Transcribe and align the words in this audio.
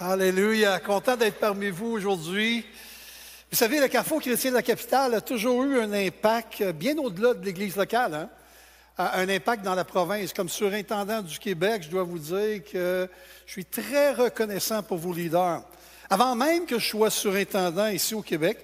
Alléluia. 0.00 0.78
Content 0.78 1.16
d'être 1.16 1.40
parmi 1.40 1.70
vous 1.70 1.88
aujourd'hui. 1.88 2.64
Vous 3.50 3.56
savez, 3.56 3.80
le 3.80 3.88
Carrefour 3.88 4.20
chrétien 4.20 4.50
de 4.52 4.54
la 4.54 4.62
capitale 4.62 5.14
a 5.14 5.20
toujours 5.20 5.64
eu 5.64 5.80
un 5.80 5.92
impact 5.92 6.62
bien 6.70 6.96
au-delà 6.98 7.34
de 7.34 7.44
l'Église 7.44 7.74
locale. 7.74 8.14
Hein? 8.14 8.28
Un 8.96 9.28
impact 9.28 9.64
dans 9.64 9.74
la 9.74 9.82
province. 9.82 10.32
Comme 10.32 10.48
surintendant 10.48 11.20
du 11.20 11.36
Québec, 11.40 11.82
je 11.82 11.88
dois 11.88 12.04
vous 12.04 12.20
dire 12.20 12.62
que 12.70 13.08
je 13.44 13.50
suis 13.50 13.64
très 13.64 14.12
reconnaissant 14.12 14.84
pour 14.84 14.98
vos 14.98 15.12
leaders. 15.12 15.62
Avant 16.08 16.36
même 16.36 16.64
que 16.64 16.78
je 16.78 16.86
sois 16.90 17.10
surintendant 17.10 17.88
ici 17.88 18.14
au 18.14 18.22
Québec, 18.22 18.58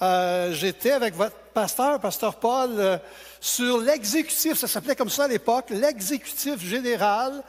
euh, 0.00 0.52
j'étais 0.52 0.92
avec 0.92 1.16
votre 1.16 1.34
pasteur, 1.52 1.98
pasteur 1.98 2.36
Paul, 2.36 2.70
euh, 2.78 2.98
sur 3.40 3.78
l'exécutif, 3.78 4.54
ça 4.54 4.68
s'appelait 4.68 4.94
comme 4.94 5.10
ça 5.10 5.24
à 5.24 5.28
l'époque, 5.28 5.70
l'exécutif 5.70 6.64
général 6.64 7.42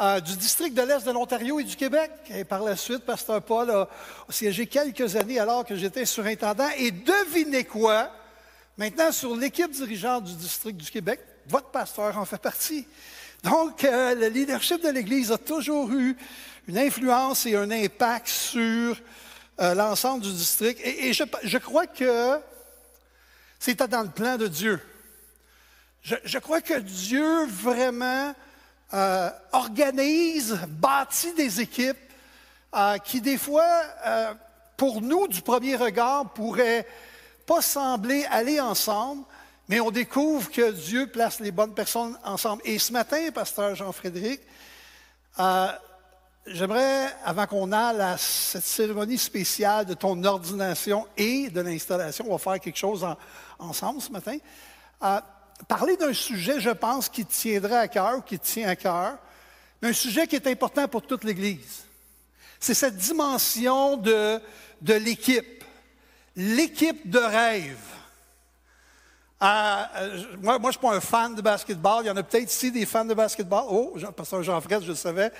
euh, 0.00 0.18
du 0.18 0.36
district 0.36 0.74
de 0.74 0.82
l'Est 0.82 1.06
de 1.06 1.12
l'Ontario 1.12 1.60
et 1.60 1.64
du 1.64 1.76
Québec. 1.76 2.10
Et 2.30 2.42
par 2.42 2.64
la 2.64 2.74
suite, 2.74 3.04
Pasteur 3.04 3.40
Paul 3.40 3.70
a, 3.70 3.88
siégé 4.28 4.66
quelques 4.66 5.14
années 5.14 5.38
alors 5.38 5.64
que 5.64 5.76
j'étais 5.76 6.04
surintendant. 6.04 6.68
Et 6.78 6.90
devinez 6.90 7.62
quoi? 7.62 8.10
Maintenant, 8.76 9.12
sur 9.12 9.36
l'équipe 9.36 9.70
dirigeante 9.70 10.24
du 10.24 10.34
district 10.34 10.78
du 10.78 10.90
Québec, 10.90 11.20
votre 11.46 11.68
pasteur 11.68 12.18
en 12.18 12.24
fait 12.24 12.38
partie. 12.38 12.88
Donc, 13.44 13.84
euh, 13.84 14.16
le 14.16 14.26
leadership 14.26 14.82
de 14.82 14.88
l'Église 14.88 15.30
a 15.30 15.38
toujours 15.38 15.88
eu 15.92 16.16
une 16.66 16.78
influence 16.78 17.46
et 17.46 17.54
un 17.54 17.70
impact 17.70 18.26
sur 18.26 18.96
euh, 19.60 19.74
l'ensemble 19.74 20.24
du 20.24 20.32
district. 20.32 20.80
Et, 20.82 21.12
je, 21.12 21.58
crois 21.58 21.86
que 21.86 22.40
c'était 23.60 23.86
dans 23.86 24.02
le 24.02 24.10
plan 24.10 24.38
de 24.38 24.48
Dieu. 24.48 24.80
Je 26.02 26.38
crois 26.38 26.60
que 26.60 26.80
Dieu 26.80 27.46
vraiment 27.46 28.34
euh, 28.94 29.28
organise, 29.50 30.56
bâtit 30.68 31.34
des 31.34 31.60
équipes 31.60 31.98
euh, 32.76 32.96
qui, 32.98 33.20
des 33.20 33.38
fois, 33.38 33.68
euh, 34.06 34.34
pour 34.76 35.02
nous, 35.02 35.26
du 35.26 35.42
premier 35.42 35.74
regard, 35.74 36.30
pourraient 36.32 36.86
pas 37.44 37.60
sembler 37.60 38.24
aller 38.30 38.60
ensemble, 38.60 39.24
mais 39.68 39.80
on 39.80 39.90
découvre 39.90 40.48
que 40.48 40.70
Dieu 40.70 41.08
place 41.08 41.40
les 41.40 41.50
bonnes 41.50 41.74
personnes 41.74 42.16
ensemble. 42.22 42.62
Et 42.64 42.78
ce 42.78 42.92
matin, 42.92 43.18
pasteur 43.34 43.74
Jean-Frédéric, 43.74 44.40
j'aimerais, 46.46 47.08
avant 47.24 47.46
qu'on 47.46 47.72
aille 47.72 48.00
à 48.00 48.16
cette 48.16 48.62
cérémonie 48.62 49.18
spéciale 49.18 49.86
de 49.86 49.94
ton 49.94 50.22
ordination 50.22 51.08
et 51.16 51.50
de 51.50 51.60
l'installation, 51.60 52.26
on 52.28 52.36
va 52.36 52.38
faire 52.38 52.60
quelque 52.60 52.78
chose 52.78 53.04
ensemble 53.58 54.00
ce 54.00 54.12
matin 54.12 54.38
parler 55.64 55.96
d'un 55.96 56.12
sujet, 56.12 56.60
je 56.60 56.70
pense, 56.70 57.08
qui 57.08 57.24
tiendrait 57.24 57.78
à 57.78 57.88
cœur, 57.88 58.24
qui 58.24 58.38
tient 58.38 58.68
à 58.68 58.76
cœur, 58.76 59.18
un 59.82 59.92
sujet 59.92 60.26
qui 60.26 60.36
est 60.36 60.46
important 60.46 60.88
pour 60.88 61.02
toute 61.02 61.24
l'Église. 61.24 61.84
C'est 62.60 62.74
cette 62.74 62.96
dimension 62.96 63.96
de 63.96 64.40
l'équipe, 64.82 65.64
l'équipe 66.36 67.08
de 67.08 67.18
rêve. 67.18 67.78
Euh, 69.42 69.84
moi, 70.40 70.58
je 70.60 70.66
ne 70.66 70.70
suis 70.70 70.80
pas 70.80 70.94
un 70.94 71.00
fan 71.00 71.34
de 71.34 71.42
basketball. 71.42 72.04
Il 72.04 72.06
y 72.06 72.10
en 72.10 72.16
a 72.16 72.22
peut-être 72.22 72.50
ici 72.50 72.70
des 72.70 72.86
fans 72.86 73.04
de 73.04 73.14
basketball. 73.14 73.64
Oh, 73.68 73.92
Jean, 73.96 74.12
pasteur 74.12 74.42
Jean-Fred, 74.42 74.82
je 74.82 74.88
le 74.88 74.94
savais. 74.94 75.30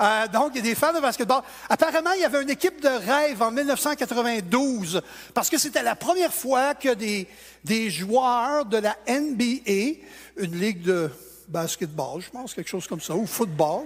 Euh, 0.00 0.26
donc, 0.28 0.52
il 0.54 0.56
y 0.56 0.60
a 0.60 0.62
des 0.62 0.74
fans 0.74 0.92
de 0.92 1.00
basketball. 1.00 1.42
Apparemment, 1.68 2.12
il 2.12 2.22
y 2.22 2.24
avait 2.24 2.42
une 2.42 2.50
équipe 2.50 2.80
de 2.80 2.88
rêve 2.88 3.42
en 3.42 3.50
1992 3.50 5.02
parce 5.34 5.50
que 5.50 5.58
c'était 5.58 5.82
la 5.82 5.94
première 5.94 6.32
fois 6.32 6.74
que 6.74 6.94
des, 6.94 7.28
des 7.62 7.90
joueurs 7.90 8.64
de 8.64 8.78
la 8.78 8.96
NBA, 9.06 10.00
une 10.38 10.58
ligue 10.58 10.82
de 10.82 11.10
basketball, 11.46 12.20
je 12.20 12.30
pense, 12.30 12.54
quelque 12.54 12.70
chose 12.70 12.86
comme 12.86 13.00
ça, 13.00 13.14
ou 13.14 13.26
football. 13.26 13.84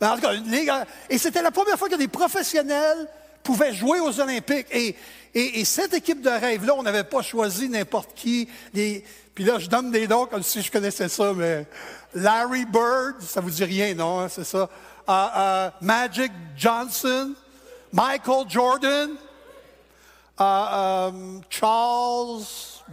Ben, 0.00 0.12
en 0.12 0.14
tout 0.16 0.22
cas, 0.22 0.34
une 0.34 0.50
ligue. 0.50 0.70
Euh, 0.70 0.84
et 1.10 1.18
c'était 1.18 1.42
la 1.42 1.50
première 1.50 1.78
fois 1.78 1.88
que 1.88 1.96
des 1.96 2.08
professionnels 2.08 3.06
pouvaient 3.50 3.74
jouer 3.74 4.00
aux 4.00 4.20
Olympiques. 4.20 4.66
Et 4.70 4.94
et, 5.34 5.64
cette 5.64 5.94
équipe 5.94 6.22
de 6.22 6.30
rêve-là, 6.30 6.74
on 6.76 6.82
n'avait 6.82 7.04
pas 7.04 7.22
choisi 7.22 7.68
n'importe 7.68 8.14
qui. 8.14 8.48
puis 8.72 9.44
là, 9.44 9.58
je 9.58 9.68
donne 9.68 9.92
des 9.92 10.08
noms 10.08 10.26
comme 10.26 10.42
si 10.42 10.60
je 10.60 10.72
connaissais 10.72 11.08
ça, 11.08 11.32
mais 11.32 11.66
Larry 12.14 12.64
Bird, 12.64 13.20
ça 13.20 13.40
vous 13.40 13.50
dit 13.50 13.64
rien, 13.64 13.94
non? 13.94 14.20
Hein, 14.20 14.28
c'est 14.28 14.44
ça. 14.44 14.68
Uh, 15.08 15.12
uh, 15.12 15.84
Magic 15.84 16.32
Johnson, 16.56 17.34
Michael 17.92 18.44
Jordan, 18.48 19.10
uh, 20.40 20.42
um, 20.42 21.40
Charles 21.48 22.44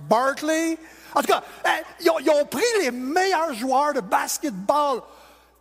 Barkley. 0.07 0.77
En 1.15 1.21
tout 1.21 1.27
cas, 1.27 1.43
hein, 1.65 1.79
ils 1.99 2.09
ont, 2.11 2.19
ils 2.19 2.29
ont 2.29 2.45
pris 2.45 2.61
les 2.81 2.91
meilleurs 2.91 3.53
joueurs 3.55 3.95
de 3.95 4.01
basketball 4.01 5.01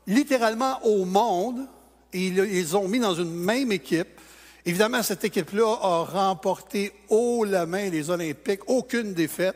littéralement 0.06 0.78
au 0.84 1.06
monde 1.06 1.66
et 2.12 2.26
ils 2.26 2.34
les 2.34 2.74
ont 2.74 2.86
mis 2.86 2.98
dans 2.98 3.14
une 3.14 3.32
même 3.34 3.72
équipe. 3.72 4.15
Évidemment, 4.68 5.04
cette 5.04 5.22
équipe-là 5.22 5.78
a 5.80 6.02
remporté 6.02 6.92
haut 7.08 7.44
la 7.44 7.66
main 7.66 7.88
les 7.88 8.10
Olympiques, 8.10 8.68
aucune 8.68 9.14
défaite. 9.14 9.54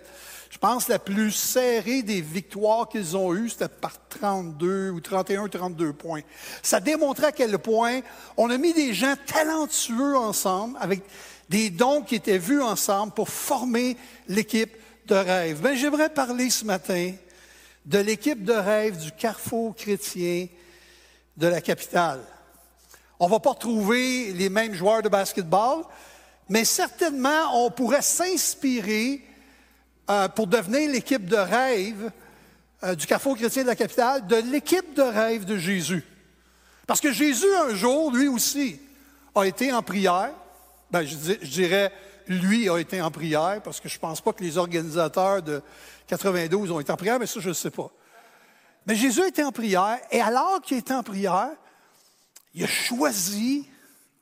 Je 0.50 0.58
pense 0.58 0.86
la 0.86 1.00
plus 1.00 1.32
serrée 1.32 2.02
des 2.02 2.20
victoires 2.20 2.88
qu'ils 2.88 3.16
ont 3.16 3.34
eues, 3.34 3.48
c'était 3.48 3.68
par 3.68 3.94
32 4.08 4.90
ou 4.90 5.00
31, 5.00 5.48
32 5.48 5.92
points. 5.94 6.20
Ça 6.62 6.78
démontrait 6.78 7.26
à 7.26 7.32
quel 7.32 7.58
point 7.58 8.02
on 8.36 8.50
a 8.50 8.56
mis 8.56 8.72
des 8.72 8.94
gens 8.94 9.14
talentueux 9.26 10.16
ensemble, 10.16 10.78
avec 10.80 11.02
des 11.48 11.70
dons 11.70 12.02
qui 12.02 12.14
étaient 12.14 12.38
vus 12.38 12.62
ensemble 12.62 13.12
pour 13.12 13.28
former 13.28 13.96
l'équipe 14.28 14.76
de 15.08 15.16
rêve. 15.16 15.58
Mais 15.60 15.70
ben, 15.70 15.76
j'aimerais 15.76 16.10
parler 16.10 16.50
ce 16.50 16.64
matin 16.64 17.12
de 17.84 17.98
l'équipe 17.98 18.44
de 18.44 18.52
rêve 18.52 18.96
du 18.96 19.10
Carrefour 19.10 19.74
chrétien 19.74 20.46
de 21.36 21.46
la 21.48 21.60
capitale. 21.60 22.20
On 23.22 23.26
ne 23.26 23.30
va 23.32 23.38
pas 23.38 23.50
retrouver 23.50 24.32
les 24.32 24.48
mêmes 24.48 24.72
joueurs 24.72 25.02
de 25.02 25.10
basketball, 25.10 25.84
mais 26.48 26.64
certainement, 26.64 27.64
on 27.66 27.70
pourrait 27.70 28.00
s'inspirer 28.00 29.22
euh, 30.08 30.26
pour 30.28 30.46
devenir 30.46 30.90
l'équipe 30.90 31.26
de 31.26 31.36
rêve 31.36 32.10
euh, 32.82 32.94
du 32.94 33.06
Carrefour 33.06 33.36
chrétien 33.36 33.62
de 33.62 33.68
la 33.68 33.76
capitale, 33.76 34.26
de 34.26 34.36
l'équipe 34.36 34.94
de 34.94 35.02
rêve 35.02 35.44
de 35.44 35.58
Jésus. 35.58 36.02
Parce 36.86 36.98
que 36.98 37.12
Jésus, 37.12 37.54
un 37.68 37.74
jour, 37.74 38.10
lui 38.10 38.26
aussi, 38.26 38.80
a 39.34 39.44
été 39.44 39.70
en 39.70 39.82
prière. 39.82 40.32
Ben, 40.90 41.04
je, 41.04 41.14
dirais, 41.44 41.92
lui 42.26 42.70
a 42.70 42.78
été 42.78 43.02
en 43.02 43.10
prière, 43.10 43.60
parce 43.62 43.80
que 43.80 43.90
je 43.90 43.96
ne 43.96 44.00
pense 44.00 44.22
pas 44.22 44.32
que 44.32 44.42
les 44.42 44.56
organisateurs 44.56 45.42
de 45.42 45.62
92 46.06 46.70
ont 46.70 46.80
été 46.80 46.90
en 46.90 46.96
prière, 46.96 47.18
mais 47.18 47.26
ça, 47.26 47.38
je 47.38 47.50
ne 47.50 47.54
sais 47.54 47.70
pas. 47.70 47.90
Mais 48.86 48.96
Jésus 48.96 49.26
était 49.28 49.44
en 49.44 49.52
prière, 49.52 49.98
et 50.10 50.22
alors 50.22 50.62
qu'il 50.62 50.78
était 50.78 50.94
en 50.94 51.02
prière, 51.02 51.50
il 52.54 52.64
a 52.64 52.66
choisi, 52.66 53.68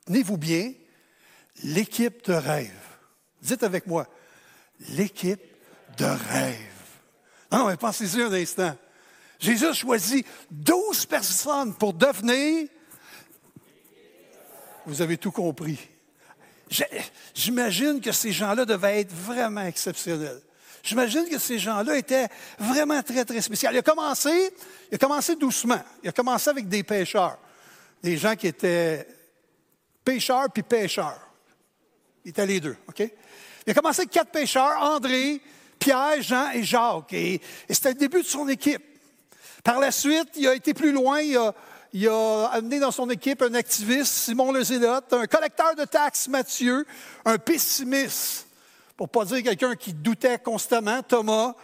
tenez-vous 0.06 0.37
bien, 0.37 0.72
l'équipe 1.65 2.25
de 2.25 2.34
rêve. 2.34 2.72
Dites 3.41 3.62
avec 3.62 3.87
moi, 3.87 4.06
l'équipe 4.91 5.43
de 5.97 6.05
rêve. 6.05 6.56
Non, 7.50 7.67
mais 7.67 7.77
pensez-y 7.77 8.22
un 8.22 8.33
instant. 8.33 8.77
Jésus 9.38 9.67
a 9.67 9.72
choisi 9.72 10.25
12 10.50 11.06
personnes 11.06 11.75
pour 11.75 11.93
devenir. 11.94 12.69
Vous 14.84 15.00
avez 15.00 15.17
tout 15.17 15.31
compris. 15.31 15.78
J'imagine 17.34 18.00
que 18.00 18.12
ces 18.12 18.33
gens-là 18.33 18.65
devaient 18.65 19.00
être 19.00 19.12
vraiment 19.12 19.62
exceptionnels. 19.62 20.43
J'imagine 20.83 21.28
que 21.28 21.38
ces 21.38 21.59
gens-là 21.59 21.97
étaient 21.97 22.28
vraiment 22.59 23.03
très, 23.03 23.25
très 23.25 23.41
spéciaux. 23.41 23.71
Il 23.72 23.78
a 23.78 23.83
commencé, 23.83 24.53
il 24.91 24.94
a 24.94 24.99
commencé 24.99 25.37
doucement. 25.37 25.81
Il 26.03 26.09
a 26.09 26.12
commencé 26.12 26.50
avec 26.50 26.69
des 26.69 26.83
pêcheurs 26.83 27.38
des 28.03 28.17
gens 28.17 28.37
qui 28.37 28.47
étaient 28.47 29.07
pêcheurs 30.05 30.51
puis 30.53 30.63
pêcheurs. 30.63 31.21
Il 32.25 32.31
était 32.31 32.47
les 32.47 32.61
deux, 32.61 32.77
OK? 32.89 33.01
Il 33.67 33.71
a 33.71 33.75
commencé 33.75 34.01
avec 34.01 34.11
quatre 34.11 34.31
pêcheurs, 34.31 34.81
André, 34.81 35.41
Pierre, 35.79 36.23
Jean 36.23 36.51
et 36.53 36.63
Jacques. 36.63 37.13
Et, 37.13 37.41
c'était 37.69 37.91
le 37.91 37.95
début 37.97 38.23
de 38.23 38.27
son 38.27 38.49
équipe. 38.49 38.83
Par 39.63 39.79
la 39.79 39.91
suite, 39.91 40.31
il 40.37 40.49
a 40.49 40.55
été 40.55 40.73
plus 40.73 40.93
loin. 40.93 41.21
Il 41.93 42.09
a, 42.09 42.47
amené 42.47 42.79
dans 42.81 42.91
son 42.91 43.11
équipe 43.11 43.43
un 43.43 43.55
activiste, 43.55 44.13
Simon 44.13 44.53
Le 44.53 44.63
Zélote, 44.63 45.13
un 45.13 45.27
collecteur 45.27 45.75
de 45.75 45.85
taxes, 45.85 46.29
Mathieu, 46.29 46.87
un 47.25 47.39
pessimiste, 47.39 48.47
pour 48.97 49.09
pas 49.09 49.25
dire 49.25 49.43
quelqu'un 49.43 49.75
qui 49.75 49.93
doutait 49.93 50.39
constamment, 50.39 51.03
Thomas, 51.03 51.55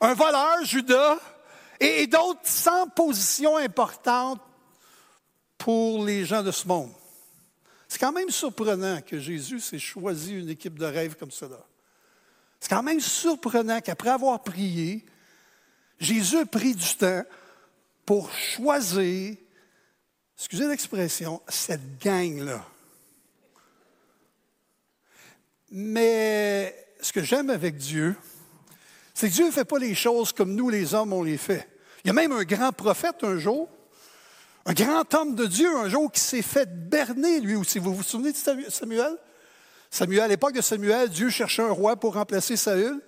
un 0.00 0.14
voleur, 0.14 0.64
Judas, 0.64 1.18
et, 1.80 2.02
et 2.02 2.06
d'autres 2.06 2.40
sans 2.42 2.88
position 2.88 3.56
importante 3.56 4.40
pour 5.58 6.04
les 6.04 6.24
gens 6.24 6.42
de 6.42 6.50
ce 6.50 6.66
monde. 6.66 6.92
C'est 7.88 7.98
quand 7.98 8.12
même 8.12 8.30
surprenant 8.30 9.00
que 9.02 9.18
Jésus 9.18 9.60
s'ait 9.60 9.78
choisi 9.78 10.34
une 10.34 10.48
équipe 10.48 10.78
de 10.78 10.84
rêve 10.84 11.16
comme 11.16 11.30
cela. 11.30 11.64
C'est 12.60 12.68
quand 12.68 12.82
même 12.82 13.00
surprenant 13.00 13.80
qu'après 13.80 14.10
avoir 14.10 14.42
prié, 14.42 15.04
Jésus 15.98 16.38
a 16.38 16.46
pris 16.46 16.74
du 16.74 16.96
temps 16.96 17.22
pour 18.04 18.32
choisir, 18.32 19.36
excusez 20.36 20.66
l'expression, 20.66 21.40
cette 21.48 21.98
gang-là. 22.02 22.66
Mais 25.70 26.74
ce 27.00 27.12
que 27.12 27.22
j'aime 27.22 27.50
avec 27.50 27.76
Dieu, 27.76 28.16
c'est 29.12 29.28
que 29.28 29.34
Dieu 29.34 29.46
ne 29.46 29.50
fait 29.50 29.64
pas 29.64 29.78
les 29.78 29.94
choses 29.94 30.32
comme 30.32 30.54
nous, 30.54 30.68
les 30.68 30.94
hommes, 30.94 31.12
on 31.12 31.22
les 31.22 31.38
fait. 31.38 31.68
Il 32.04 32.08
y 32.08 32.10
a 32.10 32.14
même 32.14 32.32
un 32.32 32.44
grand 32.44 32.72
prophète 32.72 33.22
un 33.22 33.38
jour 33.38 33.68
Un 34.66 34.72
grand 34.72 35.14
homme 35.14 35.34
de 35.34 35.46
Dieu, 35.46 35.68
un 35.76 35.88
jour 35.88 36.10
qui 36.10 36.20
s'est 36.20 36.42
fait 36.42 36.68
berner 36.88 37.40
lui 37.40 37.54
aussi. 37.54 37.78
Vous 37.78 37.94
vous 37.94 38.02
souvenez 38.02 38.32
de 38.32 38.38
Samuel? 38.70 39.16
Samuel, 39.90 40.20
à 40.20 40.28
l'époque 40.28 40.54
de 40.54 40.62
Samuel, 40.62 41.10
Dieu 41.10 41.28
cherchait 41.28 41.62
un 41.62 41.70
roi 41.70 41.96
pour 41.96 42.14
remplacer 42.14 42.56
Saül. 42.56 43.00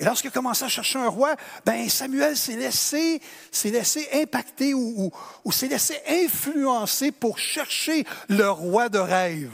Et 0.00 0.04
lorsqu'il 0.04 0.28
a 0.28 0.32
commencé 0.32 0.64
à 0.64 0.68
chercher 0.68 0.98
un 0.98 1.08
roi, 1.08 1.36
ben 1.64 1.88
Samuel 1.88 2.36
s'est 2.36 2.56
laissé, 2.56 3.20
s'est 3.52 3.70
laissé 3.70 4.08
impacter 4.14 4.74
ou, 4.74 5.12
ou 5.44 5.52
s'est 5.52 5.68
laissé 5.68 6.00
influencer 6.08 7.12
pour 7.12 7.38
chercher 7.38 8.04
le 8.28 8.48
roi 8.50 8.88
de 8.88 8.98
rêve. 8.98 9.52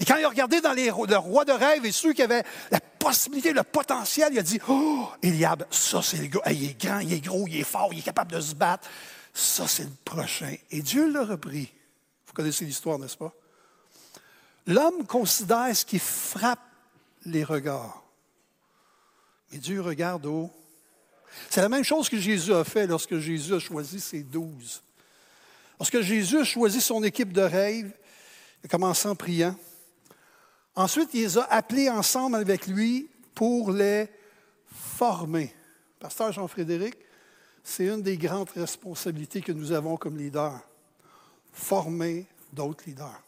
Et 0.00 0.04
quand 0.04 0.16
il 0.16 0.24
a 0.24 0.28
regardé 0.28 0.60
dans 0.60 0.72
les, 0.72 0.86
le 0.86 1.16
roi 1.16 1.44
de 1.44 1.52
rêve 1.52 1.86
et 1.86 1.92
ceux 1.92 2.12
qui 2.12 2.22
avaient 2.22 2.44
la 2.70 2.80
possibilité, 2.80 3.52
le 3.52 3.62
potentiel, 3.62 4.28
il 4.32 4.38
a 4.38 4.42
dit, 4.42 4.60
oh, 4.68 5.08
Eliab, 5.22 5.64
ça 5.70 6.02
c'est 6.02 6.18
le 6.18 6.26
gars, 6.26 6.42
il 6.50 6.64
est 6.64 6.80
grand, 6.80 6.98
il 6.98 7.12
est 7.12 7.20
gros, 7.20 7.46
il 7.48 7.60
est 7.60 7.64
fort, 7.64 7.88
il 7.92 8.00
est 8.00 8.02
capable 8.02 8.32
de 8.32 8.40
se 8.40 8.54
battre. 8.54 8.86
Ça 9.38 9.68
c'est 9.68 9.84
le 9.84 9.92
prochain. 10.04 10.52
Et 10.72 10.82
Dieu 10.82 11.08
l'a 11.12 11.24
repris. 11.24 11.72
Vous 12.26 12.32
connaissez 12.32 12.64
l'histoire, 12.64 12.98
n'est-ce 12.98 13.16
pas? 13.16 13.32
L'homme 14.66 15.06
considère 15.06 15.74
ce 15.76 15.84
qui 15.84 16.00
frappe 16.00 16.58
les 17.24 17.44
regards. 17.44 18.02
Mais 19.52 19.58
Dieu 19.58 19.80
regarde 19.80 20.26
haut. 20.26 20.50
C'est 21.50 21.60
la 21.60 21.68
même 21.68 21.84
chose 21.84 22.08
que 22.08 22.18
Jésus 22.18 22.52
a 22.52 22.64
fait 22.64 22.88
lorsque 22.88 23.16
Jésus 23.18 23.54
a 23.54 23.60
choisi 23.60 24.00
ses 24.00 24.24
douze. 24.24 24.82
Lorsque 25.78 26.00
Jésus 26.00 26.38
a 26.38 26.44
choisi 26.44 26.80
son 26.80 27.04
équipe 27.04 27.32
de 27.32 27.42
rêve, 27.42 27.92
il 28.60 28.66
a 28.66 28.68
commencé 28.68 29.06
en 29.06 29.14
priant. 29.14 29.54
Ensuite, 30.74 31.10
il 31.14 31.22
les 31.22 31.38
a 31.38 31.44
appelés 31.44 31.88
ensemble 31.88 32.34
avec 32.34 32.66
lui 32.66 33.08
pour 33.36 33.70
les 33.70 34.08
former. 34.96 35.54
Pasteur 36.00 36.32
Jean-Frédéric, 36.32 36.96
c'est 37.62 37.86
une 37.86 38.02
des 38.02 38.16
grandes 38.16 38.50
responsabilités 38.50 39.40
que 39.40 39.52
nous 39.52 39.72
avons 39.72 39.96
comme 39.96 40.16
leaders. 40.16 40.60
Former 41.52 42.26
d'autres 42.52 42.84
leaders. 42.86 43.22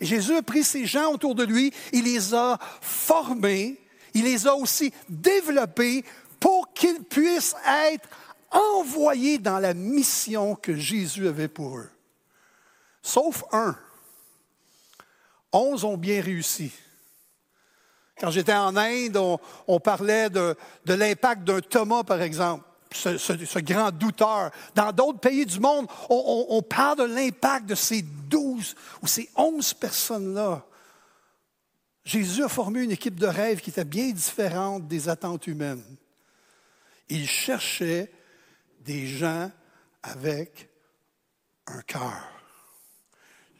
Et 0.00 0.06
Jésus 0.06 0.34
a 0.34 0.42
pris 0.42 0.64
ces 0.64 0.86
gens 0.86 1.12
autour 1.12 1.34
de 1.34 1.44
lui, 1.44 1.72
il 1.92 2.04
les 2.04 2.34
a 2.34 2.58
formés 2.80 3.78
il 4.16 4.24
les 4.24 4.46
a 4.46 4.54
aussi 4.54 4.94
développés 5.10 6.02
pour 6.40 6.72
qu'ils 6.72 7.04
puissent 7.04 7.54
être 7.66 8.08
envoyés 8.50 9.36
dans 9.36 9.58
la 9.58 9.74
mission 9.74 10.54
que 10.54 10.74
Jésus 10.74 11.28
avait 11.28 11.48
pour 11.48 11.76
eux. 11.76 11.90
Sauf 13.02 13.44
un. 13.52 13.76
Onze 15.52 15.84
ont 15.84 15.98
bien 15.98 16.22
réussi. 16.22 16.72
Quand 18.18 18.30
j'étais 18.30 18.54
en 18.54 18.74
Inde, 18.74 19.18
on, 19.68 19.80
parlait 19.80 20.30
de, 20.30 20.56
l'impact 20.86 21.44
d'un 21.44 21.60
Thomas, 21.60 22.02
par 22.02 22.22
exemple, 22.22 22.64
ce, 22.96 23.58
grand 23.58 23.90
douteur. 23.90 24.50
Dans 24.74 24.92
d'autres 24.92 25.20
pays 25.20 25.46
du 25.46 25.60
monde, 25.60 25.86
on, 26.08 26.62
parle 26.62 26.98
de 26.98 27.14
l'impact 27.14 27.66
de 27.66 27.74
ces 27.74 28.02
douze 28.02 28.74
ou 29.02 29.06
ces 29.06 29.28
onze 29.36 29.74
personnes-là 29.74 30.64
Jésus 32.06 32.44
a 32.44 32.48
formé 32.48 32.84
une 32.84 32.92
équipe 32.92 33.18
de 33.18 33.26
rêve 33.26 33.60
qui 33.60 33.70
était 33.70 33.84
bien 33.84 34.12
différente 34.12 34.86
des 34.86 35.08
attentes 35.08 35.48
humaines. 35.48 35.82
Il 37.08 37.26
cherchait 37.26 38.12
des 38.82 39.08
gens 39.08 39.50
avec 40.04 40.70
un 41.66 41.82
cœur. 41.82 42.22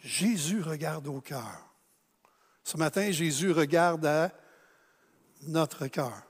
Jésus 0.01 0.63
regarde 0.63 1.09
au 1.09 1.21
cœur. 1.21 1.75
Ce 2.63 2.77
matin, 2.77 3.11
Jésus 3.11 3.51
regarde 3.51 4.07
à 4.07 4.31
notre 5.43 5.89
cœur. 5.89 6.23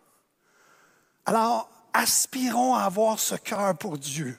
Alors, 1.26 1.68
aspirons 1.96 2.74
à 2.74 2.82
avoir 2.82 3.18
ce 3.18 3.34
cœur 3.34 3.76
pour 3.76 3.98
Dieu. 3.98 4.38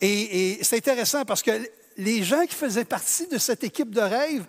Et, 0.00 0.58
c'est 0.62 0.76
intéressant 0.76 1.24
parce 1.24 1.42
que 1.42 1.50
les 1.96 2.22
gens 2.22 2.44
qui 2.46 2.54
faisaient 2.54 2.84
partie 2.84 3.26
de 3.28 3.38
cette 3.38 3.64
équipe 3.64 3.90
de 3.90 4.00
rêve, 4.00 4.44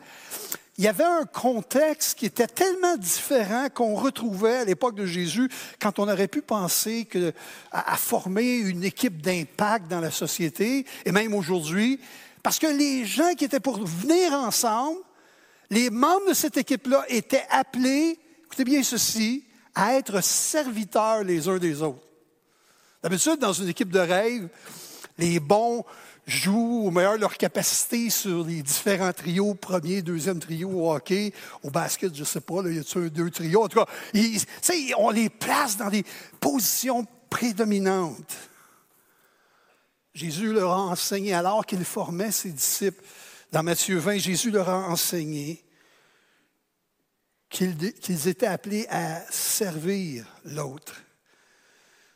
il 0.78 0.84
y 0.84 0.88
avait 0.88 1.04
un 1.04 1.26
contexte 1.26 2.20
qui 2.20 2.26
était 2.26 2.48
tellement 2.48 2.98
différent 2.98 3.68
qu'on 3.74 3.96
retrouvait 3.96 4.58
à 4.58 4.66
l'époque 4.66 4.96
de 4.96 5.06
Jésus 5.06 5.50
quand 5.80 6.00
on 6.00 6.08
aurait 6.08 6.28
pu 6.28 6.42
penser 6.42 7.06
que, 7.06 7.34
à, 7.72 7.98
former 7.98 8.58
une 8.58 8.84
équipe 8.84 9.22
d'impact 9.22 9.88
dans 9.88 10.02
la 10.02 10.12
société, 10.12 10.86
et 11.06 11.12
même 11.12 11.34
aujourd'hui, 11.34 12.00
parce 12.44 12.60
que 12.60 12.68
les 12.68 13.06
gens 13.06 13.34
qui 13.34 13.46
étaient 13.46 13.60
pour 13.60 13.84
venir 13.84 14.34
ensemble, 14.34 15.00
les 15.70 15.90
membres 15.90 16.30
de 16.30 16.34
cette 16.34 16.58
équipe-là 16.58 17.06
étaient 17.10 17.46
appelés, 17.50 18.20
écoutez 18.46 18.64
bien 18.64 18.84
ceci, 18.84 19.47
à 19.78 19.94
être 19.94 20.24
serviteurs 20.24 21.24
les 21.24 21.48
uns 21.48 21.60
des 21.60 21.84
autres. 21.84 22.02
D'habitude, 23.04 23.38
dans 23.38 23.54
une 23.54 23.70
équipe 23.70 23.92
de 23.92 24.00
rêve, 24.00 24.50
les 25.20 25.40
bons 25.40 25.86
jouent 26.26 26.88
au 26.88 26.92
meilleur 26.92 27.14
de 27.14 27.22
leur 27.22 27.38
capacité 27.38 28.10
sur 28.10 28.44
les 28.44 28.64
différents 28.64 29.14
trios, 29.14 29.54
premier, 29.54 30.02
deuxième 30.02 30.40
trio 30.40 30.68
au 30.70 30.92
hockey, 30.92 31.32
au 31.62 31.70
basket, 31.70 32.14
je 32.16 32.22
ne 32.22 32.26
sais 32.26 32.42
pas, 32.42 32.64
là, 32.64 32.72
y 32.72 32.80
a-t-il 32.80 33.12
deux 33.12 33.30
trios? 33.30 33.66
En 33.66 33.68
tout 33.68 33.80
cas, 33.80 33.86
on 34.98 35.12
les 35.12 35.30
place 35.30 35.78
dans 35.78 35.90
des 35.90 36.04
positions 36.40 37.06
prédominantes. 37.30 38.36
Jésus 40.16 40.54
leur 40.54 40.72
a 40.72 40.82
enseigné, 40.82 41.36
alors 41.36 41.64
qu'il 41.68 41.86
formait 41.86 42.32
ses 42.32 42.50
disciples, 42.50 43.04
dans 43.52 43.62
Matthieu 43.62 44.00
20, 44.00 44.18
Jésus 44.18 44.50
leur 44.50 44.70
a 44.70 44.90
enseigné 44.90 45.64
qu'ils 47.50 48.28
étaient 48.28 48.48
appelés 48.48 48.86
à 48.90 49.22
servir 49.32 50.26
l'autre. 50.46 50.96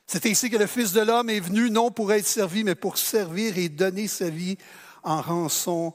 C'est 0.08 0.26
ainsi 0.26 0.50
que 0.50 0.58
le 0.58 0.68
Fils 0.68 0.92
de 0.92 1.02
l'homme 1.02 1.30
est 1.30 1.40
venu 1.40 1.70
non 1.70 1.90
pour 1.90 2.12
être 2.12 2.28
servi, 2.28 2.64
mais 2.64 2.76
pour 2.76 2.98
servir 2.98 3.58
et 3.58 3.70
donner 3.70 4.08
sa 4.08 4.30
vie 4.30 4.58
en 5.04 5.22
rançon 5.22 5.94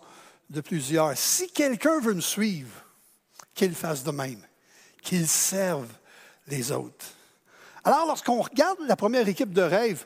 de 0.48 0.60
plusieurs. 0.60 1.16
Si 1.18 1.50
quelqu'un 1.50 2.00
veut 2.00 2.14
me 2.14 2.20
suivre, 2.20 2.70
qu'il 3.54 3.74
fasse 3.74 4.04
de 4.04 4.10
même, 4.10 4.40
qu'il 5.02 5.28
serve 5.28 5.88
les 6.46 6.72
autres. 6.72 7.06
Alors, 7.84 8.06
lorsqu'on 8.06 8.40
regarde 8.40 8.78
la 8.86 8.96
première 8.96 9.28
équipe 9.28 9.52
de 9.52 9.62
rêve, 9.62 10.04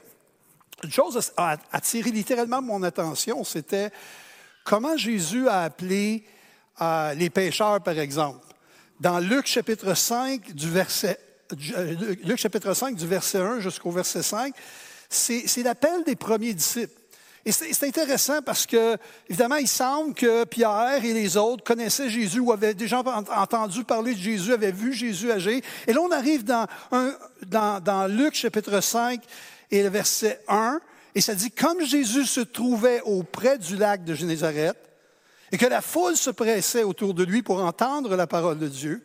une 0.82 0.90
chose 0.90 1.32
a 1.36 1.56
attiré 1.72 2.10
littéralement 2.10 2.62
mon 2.62 2.82
attention, 2.82 3.44
c'était 3.44 3.90
comment 4.64 4.96
Jésus 4.96 5.48
a 5.48 5.62
appelé 5.62 6.24
euh, 6.80 7.14
les 7.14 7.30
pécheurs, 7.30 7.82
par 7.82 7.98
exemple. 7.98 8.46
Dans 9.00 9.18
Luc 9.18 9.46
chapitre 9.46 9.94
5, 9.94 10.52
du 10.52 10.68
verset 10.68 11.18
euh, 11.74 11.94
Luc 12.22 12.36
chapitre 12.36 12.74
5, 12.74 12.94
du 12.94 13.06
verset 13.06 13.38
1 13.38 13.60
jusqu'au 13.60 13.90
verset 13.90 14.22
5, 14.22 14.54
c'est 15.08 15.62
l'appel 15.62 16.04
des 16.04 16.16
premiers 16.16 16.52
disciples. 16.52 16.92
Et 17.46 17.52
c'est 17.52 17.86
intéressant 17.86 18.42
parce 18.42 18.66
que, 18.66 18.98
évidemment, 19.30 19.56
il 19.56 19.66
semble 19.66 20.12
que 20.12 20.44
Pierre 20.44 21.02
et 21.02 21.14
les 21.14 21.38
autres 21.38 21.64
connaissaient 21.64 22.10
Jésus 22.10 22.40
ou 22.40 22.52
avaient 22.52 22.74
déjà 22.74 23.02
entendu 23.34 23.84
parler 23.84 24.12
de 24.12 24.20
Jésus, 24.20 24.52
avaient 24.52 24.70
vu 24.70 24.92
Jésus 24.92 25.32
agir. 25.32 25.62
Et 25.86 25.94
là, 25.94 26.02
on 26.02 26.10
arrive 26.10 26.44
dans, 26.44 26.66
dans, 27.46 27.82
dans 27.82 28.06
Luc 28.06 28.34
chapitre 28.34 28.82
5 28.82 29.22
et 29.70 29.82
le 29.82 29.88
verset 29.88 30.40
1, 30.46 30.78
et 31.14 31.22
ça 31.22 31.34
dit, 31.34 31.50
comme 31.50 31.82
Jésus 31.82 32.26
se 32.26 32.40
trouvait 32.40 33.00
auprès 33.06 33.56
du 33.56 33.76
lac 33.76 34.04
de 34.04 34.14
Génézareth, 34.14 34.89
et 35.52 35.58
que 35.58 35.66
la 35.66 35.80
foule 35.80 36.16
se 36.16 36.30
pressait 36.30 36.84
autour 36.84 37.14
de 37.14 37.24
lui 37.24 37.42
pour 37.42 37.62
entendre 37.62 38.16
la 38.16 38.26
parole 38.26 38.58
de 38.58 38.68
Dieu, 38.68 39.04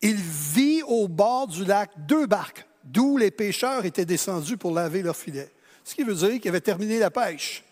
il 0.00 0.16
vit 0.16 0.82
au 0.82 1.08
bord 1.08 1.46
du 1.46 1.64
lac 1.64 1.90
deux 1.96 2.26
barques, 2.26 2.66
d'où 2.84 3.16
les 3.16 3.30
pêcheurs 3.30 3.84
étaient 3.84 4.04
descendus 4.04 4.56
pour 4.56 4.72
laver 4.72 5.02
leurs 5.02 5.16
filets. 5.16 5.50
Ce 5.84 5.94
qui 5.94 6.02
veut 6.02 6.14
dire 6.14 6.40
qu'ils 6.40 6.48
avaient 6.48 6.60
terminé 6.60 6.98
la 6.98 7.10
pêche. 7.10 7.64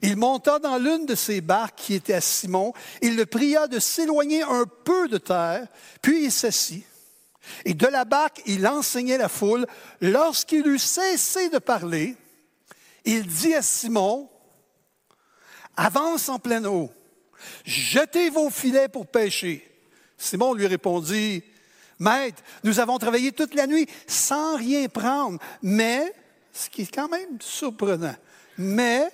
Il 0.00 0.16
monta 0.16 0.58
dans 0.58 0.78
l'une 0.78 1.06
de 1.06 1.14
ces 1.14 1.40
barques 1.40 1.76
qui 1.76 1.94
était 1.94 2.14
à 2.14 2.20
Simon. 2.20 2.72
Il 3.00 3.16
le 3.16 3.26
pria 3.26 3.68
de 3.68 3.78
s'éloigner 3.78 4.42
un 4.42 4.64
peu 4.84 5.08
de 5.08 5.18
terre, 5.18 5.68
puis 6.00 6.24
il 6.24 6.32
s'assit. 6.32 6.84
Et 7.64 7.74
de 7.74 7.86
la 7.86 8.04
barque, 8.04 8.42
il 8.46 8.66
enseignait 8.66 9.18
la 9.18 9.28
foule. 9.28 9.66
Lorsqu'il 10.00 10.66
eut 10.66 10.78
cessé 10.78 11.48
de 11.48 11.58
parler, 11.58 12.16
il 13.04 13.26
dit 13.26 13.54
à 13.54 13.62
Simon, 13.62 14.28
avance 15.76 16.28
en 16.28 16.38
pleine 16.38 16.66
eau, 16.66 16.90
jetez 17.64 18.30
vos 18.30 18.50
filets 18.50 18.88
pour 18.88 19.06
pêcher. 19.06 19.68
Simon 20.16 20.54
lui 20.54 20.66
répondit, 20.66 21.42
Maître, 21.98 22.42
nous 22.64 22.80
avons 22.80 22.98
travaillé 22.98 23.32
toute 23.32 23.54
la 23.54 23.66
nuit 23.66 23.88
sans 24.06 24.56
rien 24.56 24.88
prendre, 24.88 25.38
mais, 25.62 26.12
ce 26.52 26.68
qui 26.68 26.82
est 26.82 26.94
quand 26.94 27.08
même 27.08 27.40
surprenant, 27.40 28.16
mais 28.58 29.08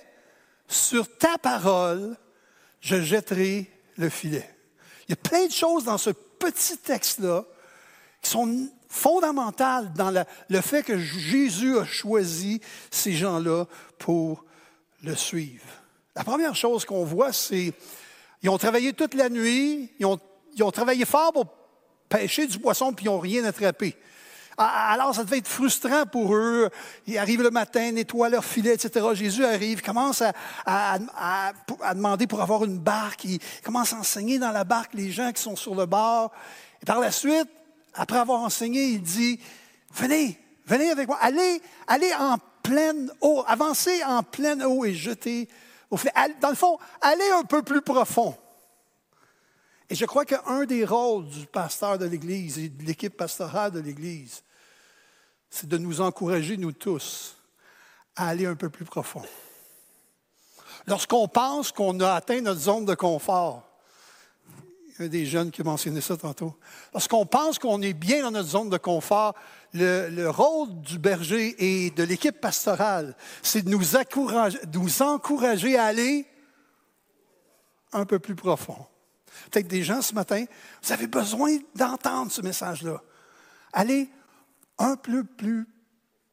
sur 0.67 1.17
ta 1.17 1.37
parole, 1.37 2.17
je 2.81 3.01
jetterai 3.01 3.71
le 3.97 4.09
filet. 4.09 4.49
Il 5.07 5.11
y 5.11 5.13
a 5.13 5.17
plein 5.17 5.47
de 5.47 5.51
choses 5.51 5.85
dans 5.85 5.97
ce 5.97 6.11
petit 6.11 6.77
texte-là 6.77 7.43
qui 8.21 8.29
sont 8.29 8.69
fondamentales 8.87 9.91
dans 9.93 10.25
le 10.49 10.61
fait 10.61 10.83
que 10.83 10.97
Jésus 10.97 11.77
a 11.77 11.85
choisi 11.85 12.61
ces 12.91 13.13
gens-là 13.13 13.65
pour 13.97 14.45
le 15.03 15.15
suivre. 15.15 15.65
La 16.15 16.23
première 16.23 16.55
chose 16.55 16.85
qu'on 16.85 17.03
voit, 17.03 17.33
c'est 17.33 17.73
ils 18.41 18.49
ont 18.49 18.57
travaillé 18.57 18.93
toute 18.93 19.13
la 19.13 19.29
nuit, 19.29 19.91
ils 19.99 20.05
ont, 20.05 20.71
travaillé 20.71 21.05
fort 21.05 21.33
pour 21.33 21.45
pêcher 22.07 22.47
du 22.47 22.57
poisson, 22.57 22.93
puis 22.93 23.05
ils 23.05 23.09
n'ont 23.09 23.19
rien 23.19 23.43
attrapé. 23.43 23.95
Alors, 24.57 25.15
ça 25.15 25.23
devait 25.23 25.37
être 25.37 25.47
frustrant 25.47 26.05
pour 26.05 26.35
eux. 26.35 26.69
Ils 27.07 27.17
arrivent 27.17 27.43
le 27.43 27.49
matin, 27.49 27.93
nettoient 27.93 28.27
leur 28.27 28.43
filet, 28.43 28.73
etc. 28.73 29.05
Jésus 29.13 29.45
arrive, 29.45 29.81
commence 29.81 30.21
à, 30.21 30.33
à, 30.65 31.93
demander 31.93 32.27
pour 32.27 32.41
avoir 32.41 32.65
une 32.65 32.77
barque. 32.77 33.23
Il 33.23 33.39
commence 33.63 33.93
à 33.93 33.97
enseigner 33.97 34.37
dans 34.37 34.51
la 34.51 34.65
barque 34.65 34.93
les 34.93 35.11
gens 35.11 35.31
qui 35.31 35.41
sont 35.41 35.55
sur 35.55 35.75
le 35.75 35.85
bord. 35.85 36.33
Et 36.81 36.85
par 36.85 36.99
la 36.99 37.11
suite, 37.11 37.47
après 37.93 38.17
avoir 38.17 38.41
enseigné, 38.41 38.83
il 38.83 39.01
dit, 39.01 39.39
venez, 39.93 40.37
venez 40.65 40.89
avec 40.89 41.07
moi, 41.07 41.17
allez, 41.21 41.61
allez 41.87 42.13
en 42.19 42.37
pleine 42.61 43.11
eau, 43.21 43.45
avancez 43.47 44.03
en 44.03 44.23
pleine 44.23 44.61
eau 44.63 44.83
et 44.83 44.93
jetez. 44.93 45.47
Dans 45.89 46.49
le 46.49 46.55
fond, 46.55 46.77
allez 47.01 47.29
un 47.31 47.43
peu 47.43 47.63
plus 47.63 47.81
profond. 47.81 48.37
Et 49.89 49.95
je 49.95 50.05
crois 50.05 50.25
qu'un 50.25 50.65
des 50.65 50.85
rôles 50.85 51.27
du 51.27 51.47
pasteur 51.47 51.97
de 51.97 52.05
l'Église 52.05 52.59
et 52.59 52.69
de 52.69 52.83
l'équipe 52.83 53.17
pastorale 53.17 53.71
de 53.71 53.79
l'Église, 53.79 54.43
c'est 55.49 55.67
de 55.67 55.77
nous 55.77 55.99
encourager, 55.99 56.57
nous 56.57 56.71
tous, 56.71 57.35
à 58.15 58.27
aller 58.27 58.45
un 58.45 58.55
peu 58.55 58.69
plus 58.69 58.85
profond. 58.85 59.23
Lorsqu'on 60.85 61.27
pense 61.27 61.71
qu'on 61.71 61.99
a 62.01 62.13
atteint 62.13 62.41
notre 62.41 62.61
zone 62.61 62.85
de 62.85 62.93
confort, 62.93 63.68
a 65.05 65.09
des 65.09 65.25
jeunes 65.25 65.51
qui 65.51 65.63
mentionné 65.63 66.01
ça 66.01 66.17
tantôt. 66.17 66.55
Lorsqu'on 66.93 67.25
pense 67.25 67.59
qu'on 67.59 67.81
est 67.81 67.93
bien 67.93 68.23
dans 68.23 68.31
notre 68.31 68.49
zone 68.49 68.69
de 68.69 68.77
confort, 68.77 69.33
le, 69.73 70.09
le 70.09 70.29
rôle 70.29 70.81
du 70.81 70.99
berger 70.99 71.55
et 71.57 71.91
de 71.91 72.03
l'équipe 72.03 72.39
pastorale, 72.39 73.15
c'est 73.41 73.63
de 73.63 73.69
nous 73.69 73.95
encourager, 73.95 74.59
nous 74.73 75.01
encourager 75.01 75.77
à 75.77 75.85
aller 75.85 76.25
un 77.93 78.05
peu 78.05 78.19
plus 78.19 78.35
profond. 78.35 78.85
Peut-être 79.51 79.67
des 79.67 79.83
gens 79.83 80.01
ce 80.01 80.13
matin, 80.13 80.45
vous 80.83 80.91
avez 80.91 81.07
besoin 81.07 81.57
d'entendre 81.75 82.31
ce 82.31 82.41
message-là. 82.41 83.01
Allez 83.73 84.09
un 84.77 84.95
peu 84.95 85.23
plus 85.23 85.67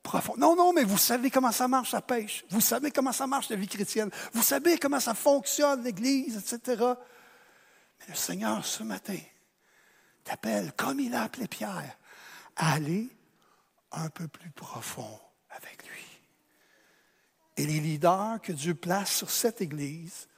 profond. 0.02 0.34
Non, 0.38 0.56
non, 0.56 0.72
mais 0.72 0.84
vous 0.84 0.98
savez 0.98 1.30
comment 1.30 1.52
ça 1.52 1.68
marche 1.68 1.92
la 1.92 2.00
pêche. 2.00 2.44
Vous 2.50 2.60
savez 2.60 2.90
comment 2.90 3.12
ça 3.12 3.26
marche 3.26 3.50
la 3.50 3.56
vie 3.56 3.68
chrétienne. 3.68 4.10
Vous 4.32 4.42
savez 4.42 4.78
comment 4.78 5.00
ça 5.00 5.14
fonctionne 5.14 5.82
l'Église, 5.82 6.36
etc. 6.36 6.84
Mais 8.00 8.06
le 8.08 8.14
Seigneur, 8.14 8.64
ce 8.64 8.82
matin, 8.82 9.18
t'appelle, 10.24 10.72
comme 10.76 11.00
il 11.00 11.14
a 11.14 11.22
appelé 11.22 11.48
Pierre, 11.48 11.96
à 12.56 12.72
aller 12.74 13.08
un 13.92 14.08
peu 14.10 14.28
plus 14.28 14.50
profond 14.50 15.20
avec 15.50 15.86
lui. 15.86 16.04
Et 17.56 17.66
les 17.66 17.80
leaders 17.80 18.40
que 18.42 18.52
Dieu 18.52 18.74
place 18.74 19.10
sur 19.10 19.30
cette 19.30 19.60
Église 19.60 20.28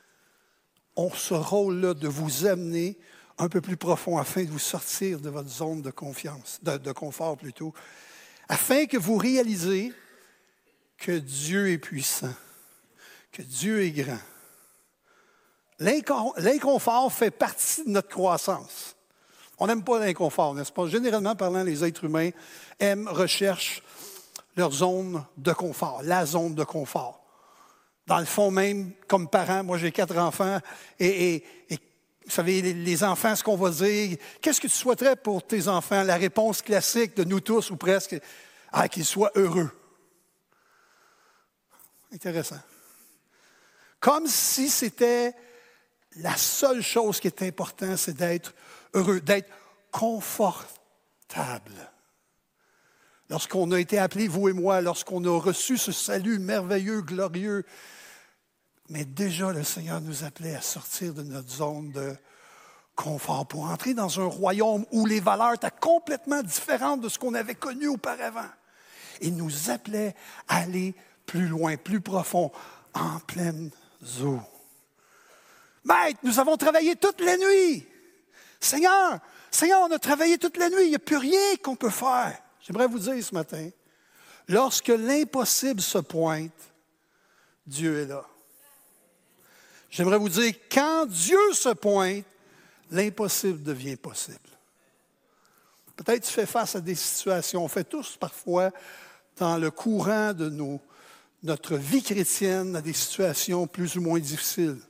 ont 0.96 1.12
ce 1.12 1.34
rôle-là 1.34 1.94
de 1.94 2.08
vous 2.08 2.46
amener 2.46 2.98
un 3.38 3.48
peu 3.48 3.60
plus 3.60 3.76
profond 3.76 4.18
afin 4.18 4.44
de 4.44 4.50
vous 4.50 4.58
sortir 4.58 5.20
de 5.20 5.30
votre 5.30 5.48
zone 5.48 5.80
de 5.82 5.90
confiance, 5.90 6.58
de, 6.62 6.92
confort 6.92 7.36
plutôt, 7.36 7.72
afin 8.48 8.86
que 8.86 8.96
vous 8.96 9.16
réalisez 9.16 9.92
que 10.96 11.12
Dieu 11.12 11.70
est 11.70 11.78
puissant, 11.78 12.34
que 13.30 13.42
Dieu 13.42 13.82
est 13.82 13.92
grand. 13.92 14.18
L'inconfort 15.78 17.12
fait 17.12 17.30
partie 17.30 17.84
de 17.84 17.90
notre 17.90 18.08
croissance. 18.08 18.96
On 19.58 19.66
n'aime 19.66 19.82
pas 19.82 19.98
l'inconfort, 19.98 20.54
n'est-ce 20.54 20.72
pas? 20.72 20.86
Généralement 20.86 21.36
parlant, 21.36 21.62
les 21.62 21.84
êtres 21.84 22.04
humains 22.04 22.30
aiment, 22.78 23.08
recherchent 23.08 23.82
leur 24.56 24.72
zone 24.72 25.24
de 25.36 25.52
confort, 25.52 26.00
la 26.02 26.26
zone 26.26 26.54
de 26.54 26.64
confort 26.64 27.18
dans 28.08 28.18
le 28.18 28.24
fond 28.24 28.50
même, 28.50 28.92
comme 29.06 29.28
parent, 29.28 29.62
moi 29.62 29.76
j'ai 29.76 29.92
quatre 29.92 30.16
enfants, 30.16 30.58
et, 30.98 31.44
vous 32.24 32.30
savez, 32.30 32.62
les, 32.62 33.04
enfants, 33.04 33.36
ce 33.36 33.44
qu'on 33.44 33.56
va 33.56 33.70
dire, 33.70 34.16
qu'est-ce 34.40 34.60
que 34.60 34.66
tu 34.66 34.72
souhaiterais 34.72 35.16
pour 35.16 35.46
tes 35.46 35.68
enfants? 35.68 36.02
La 36.02 36.16
réponse 36.16 36.62
classique 36.62 37.16
de 37.16 37.24
nous 37.24 37.40
tous, 37.40 37.70
ou 37.70 37.76
presque, 37.76 38.18
ah, 38.72 38.88
qu'ils 38.88 39.04
soient 39.04 39.30
heureux. 39.34 39.70
Intéressant. 42.12 42.60
Comme 44.00 44.26
si 44.26 44.70
c'était 44.70 45.34
la 46.16 46.36
seule 46.36 46.82
chose 46.82 47.20
qui 47.20 47.26
est 47.26 47.42
importante, 47.42 47.96
c'est 47.96 48.16
d'être 48.16 48.54
heureux, 48.94 49.20
d'être 49.20 49.50
confortable. 49.90 51.72
Lorsqu'on 53.30 53.70
a 53.72 53.78
été 53.78 53.98
appelés, 53.98 54.26
vous 54.26 54.48
et 54.48 54.52
moi, 54.52 54.80
lorsqu'on 54.80 55.24
a 55.24 55.40
reçu 55.40 55.76
ce 55.76 55.92
salut 55.92 56.38
merveilleux, 56.38 57.02
glorieux, 57.02 57.64
mais 58.88 59.04
déjà, 59.04 59.52
le 59.52 59.64
Seigneur 59.64 60.00
nous 60.00 60.24
appelait 60.24 60.54
à 60.54 60.62
sortir 60.62 61.12
de 61.12 61.22
notre 61.22 61.50
zone 61.50 61.92
de 61.92 62.16
confort 62.96 63.46
pour 63.46 63.64
entrer 63.64 63.92
dans 63.92 64.18
un 64.18 64.24
royaume 64.24 64.86
où 64.90 65.04
les 65.04 65.20
valeurs 65.20 65.54
étaient 65.54 65.70
complètement 65.78 66.42
différentes 66.42 67.02
de 67.02 67.08
ce 67.08 67.18
qu'on 67.18 67.34
avait 67.34 67.54
connu 67.54 67.86
auparavant. 67.86 68.48
Il 69.20 69.36
nous 69.36 69.70
appelait 69.70 70.14
à 70.48 70.62
aller 70.62 70.94
plus 71.26 71.46
loin, 71.46 71.76
plus 71.76 72.00
profond, 72.00 72.50
en 72.94 73.18
pleine 73.20 73.70
eau. 74.22 74.40
Maître, 75.84 76.18
nous 76.22 76.38
avons 76.38 76.56
travaillé 76.56 76.96
toute 76.96 77.20
la 77.20 77.36
nuit. 77.36 77.86
Seigneur, 78.60 79.18
Seigneur, 79.50 79.82
on 79.82 79.92
a 79.92 79.98
travaillé 79.98 80.38
toute 80.38 80.56
la 80.56 80.68
nuit. 80.68 80.84
Il 80.84 80.90
n'y 80.90 80.96
a 80.96 81.00
plus 81.00 81.16
rien 81.16 81.56
qu'on 81.62 81.76
peut 81.76 81.90
faire. 81.90 82.38
J'aimerais 82.60 82.86
vous 82.86 82.98
dire 82.98 83.24
ce 83.24 83.34
matin, 83.34 83.70
lorsque 84.48 84.88
l'impossible 84.88 85.80
se 85.80 85.98
pointe, 85.98 86.52
Dieu 87.66 88.02
est 88.02 88.06
là. 88.06 88.24
J'aimerais 89.90 90.18
vous 90.18 90.28
dire, 90.28 90.52
quand 90.70 91.06
Dieu 91.06 91.52
se 91.52 91.70
pointe, 91.70 92.24
l'impossible 92.90 93.62
devient 93.62 93.96
possible. 93.96 94.38
Peut-être 95.96 96.24
tu 96.24 96.32
fais 96.32 96.46
face 96.46 96.76
à 96.76 96.80
des 96.80 96.94
situations, 96.94 97.64
on 97.64 97.68
fait 97.68 97.84
tous 97.84 98.16
parfois 98.16 98.70
dans 99.36 99.56
le 99.56 99.70
courant 99.70 100.32
de 100.32 100.52
notre 101.42 101.76
vie 101.76 102.02
chrétienne 102.02 102.76
à 102.76 102.80
des 102.80 102.92
situations 102.92 103.66
plus 103.66 103.96
ou 103.96 104.02
moins 104.02 104.18
difficiles. 104.18 104.80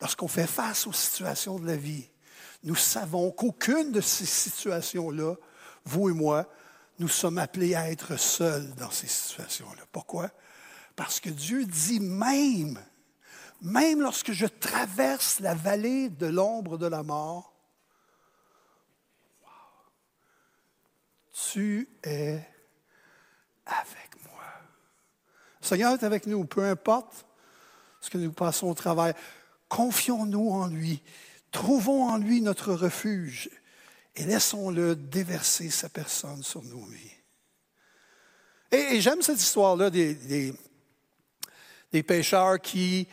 Lorsqu'on 0.00 0.28
fait 0.28 0.46
face 0.46 0.86
aux 0.86 0.92
situations 0.92 1.58
de 1.58 1.66
la 1.66 1.76
vie, 1.76 2.08
nous 2.62 2.76
savons 2.76 3.30
qu'aucune 3.30 3.92
de 3.92 4.00
ces 4.00 4.26
situations-là, 4.26 5.34
vous 5.84 6.10
et 6.10 6.12
moi, 6.12 6.46
nous 6.98 7.08
sommes 7.08 7.38
appelés 7.38 7.74
à 7.74 7.90
être 7.90 8.18
seuls 8.18 8.74
dans 8.74 8.90
ces 8.90 9.06
situations-là. 9.06 9.82
Pourquoi? 9.92 10.30
Parce 10.96 11.20
que 11.20 11.30
Dieu 11.30 11.64
dit 11.64 12.00
même 12.00 12.78
même 13.60 14.00
lorsque 14.00 14.32
je 14.32 14.46
traverse 14.46 15.40
la 15.40 15.54
vallée 15.54 16.08
de 16.08 16.26
l'ombre 16.26 16.78
de 16.78 16.86
la 16.86 17.02
mort, 17.02 17.52
tu 21.32 21.88
es 22.02 22.46
avec 23.66 24.10
moi. 24.24 24.44
Le 25.60 25.66
Seigneur 25.66 25.92
est 25.94 26.04
avec 26.04 26.26
nous, 26.26 26.44
peu 26.44 26.64
importe 26.64 27.26
ce 28.00 28.08
que 28.08 28.18
nous 28.18 28.32
passons 28.32 28.68
au 28.68 28.74
travail. 28.74 29.14
Confions-nous 29.70 30.50
en 30.50 30.66
lui. 30.66 31.00
Trouvons 31.52 32.08
en 32.08 32.18
lui 32.18 32.42
notre 32.42 32.74
refuge 32.74 33.48
et 34.16 34.24
laissons-le 34.24 34.96
déverser 34.96 35.70
sa 35.70 35.88
personne 35.88 36.42
sur 36.42 36.62
nos 36.64 36.84
vies. 36.84 37.12
Et, 38.72 39.00
j'aime 39.00 39.22
cette 39.22 39.40
histoire-là 39.40 39.88
des, 39.90 40.52
pêcheurs 42.06 42.60
qui 42.60 43.06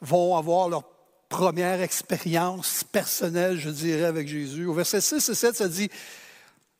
vont 0.00 0.36
avoir 0.36 0.68
leur 0.68 0.84
première 1.28 1.80
expérience 1.80 2.84
personnelle, 2.84 3.58
je 3.58 3.70
dirais, 3.70 4.04
avec 4.04 4.28
Jésus. 4.28 4.66
Au 4.66 4.74
verset 4.74 5.00
6 5.00 5.28
et 5.28 5.34
7, 5.34 5.56
ça 5.56 5.68
dit, 5.68 5.88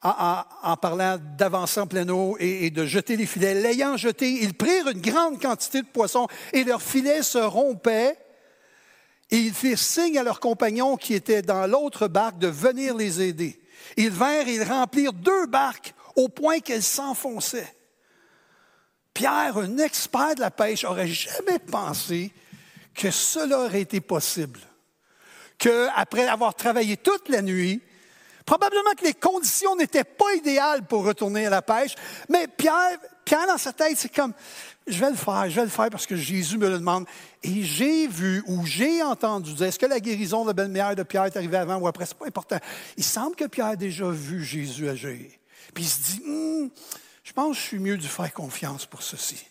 en, 0.02 0.76
parlant 0.76 1.18
d'avancer 1.38 1.78
en 1.78 1.86
plein 1.86 2.08
eau 2.08 2.36
et, 2.40 2.70
de 2.70 2.84
jeter 2.86 3.16
les 3.16 3.26
filets, 3.26 3.54
l'ayant 3.54 3.96
jeté, 3.96 4.30
ils 4.42 4.54
prirent 4.54 4.88
une 4.88 5.00
grande 5.00 5.40
quantité 5.40 5.80
de 5.80 5.86
poissons 5.86 6.26
et 6.52 6.64
leurs 6.64 6.82
filets 6.82 7.22
se 7.22 7.38
rompaient. 7.38 8.16
Et 9.32 9.38
ils 9.38 9.54
firent 9.54 9.78
signe 9.78 10.18
à 10.18 10.22
leurs 10.22 10.40
compagnons 10.40 10.98
qui 10.98 11.14
étaient 11.14 11.40
dans 11.40 11.66
l'autre 11.66 12.06
barque 12.06 12.38
de 12.38 12.48
venir 12.48 12.94
les 12.94 13.22
aider. 13.22 13.58
Ils 13.96 14.10
vinrent 14.10 14.46
et 14.46 14.54
ils 14.54 14.62
remplirent 14.62 15.14
deux 15.14 15.46
barques 15.46 15.94
au 16.16 16.28
point 16.28 16.60
qu'elles 16.60 16.82
s'enfonçaient. 16.82 17.74
Pierre, 19.14 19.56
un 19.56 19.78
expert 19.78 20.34
de 20.34 20.40
la 20.40 20.50
pêche, 20.50 20.84
aurait 20.84 21.08
jamais 21.08 21.58
pensé 21.58 22.30
que 22.94 23.10
cela 23.10 23.60
aurait 23.60 23.80
été 23.80 24.02
possible. 24.02 24.60
Qu'après 25.56 26.28
avoir 26.28 26.54
travaillé 26.54 26.98
toute 26.98 27.30
la 27.30 27.40
nuit, 27.40 27.80
probablement 28.44 28.92
que 28.98 29.04
les 29.04 29.14
conditions 29.14 29.76
n'étaient 29.76 30.04
pas 30.04 30.34
idéales 30.34 30.86
pour 30.86 31.04
retourner 31.04 31.46
à 31.46 31.50
la 31.50 31.62
pêche, 31.62 31.94
mais 32.28 32.48
Pierre, 32.48 32.98
Pierre 33.24 33.46
dans 33.46 33.58
sa 33.58 33.72
tête, 33.72 33.96
c'est 33.96 34.14
comme, 34.14 34.34
je 34.86 34.98
vais 34.98 35.10
le 35.10 35.16
faire, 35.16 35.48
je 35.48 35.56
vais 35.56 35.62
le 35.62 35.68
faire 35.68 35.88
parce 35.90 36.06
que 36.06 36.16
Jésus 36.16 36.58
me 36.58 36.68
le 36.68 36.78
demande. 36.78 37.06
Et 37.42 37.62
j'ai 37.62 38.06
vu 38.06 38.42
ou 38.46 38.64
j'ai 38.64 39.02
entendu 39.02 39.52
dire, 39.54 39.66
est-ce 39.66 39.78
que 39.78 39.86
la 39.86 39.98
guérison 39.98 40.44
de 40.44 40.52
belle-mère 40.52 40.94
de 40.94 41.02
Pierre 41.02 41.24
est 41.24 41.36
arrivée 41.36 41.56
avant 41.56 41.76
ou 41.76 41.88
après? 41.88 42.06
C'est 42.06 42.16
pas 42.16 42.26
important. 42.26 42.58
Il 42.96 43.04
semble 43.04 43.34
que 43.34 43.46
Pierre 43.46 43.66
a 43.66 43.76
déjà 43.76 44.08
vu 44.08 44.44
Jésus 44.44 44.88
agir. 44.88 45.30
Puis 45.74 45.84
il 45.84 45.88
se 45.88 46.00
dit, 46.00 46.22
hmm, 46.24 46.68
je 47.24 47.32
pense 47.32 47.56
que 47.56 47.62
je 47.62 47.66
suis 47.68 47.78
mieux 47.78 47.98
de 47.98 48.02
faire 48.02 48.32
confiance 48.32 48.86
pour 48.86 49.02
ceci. 49.02 49.44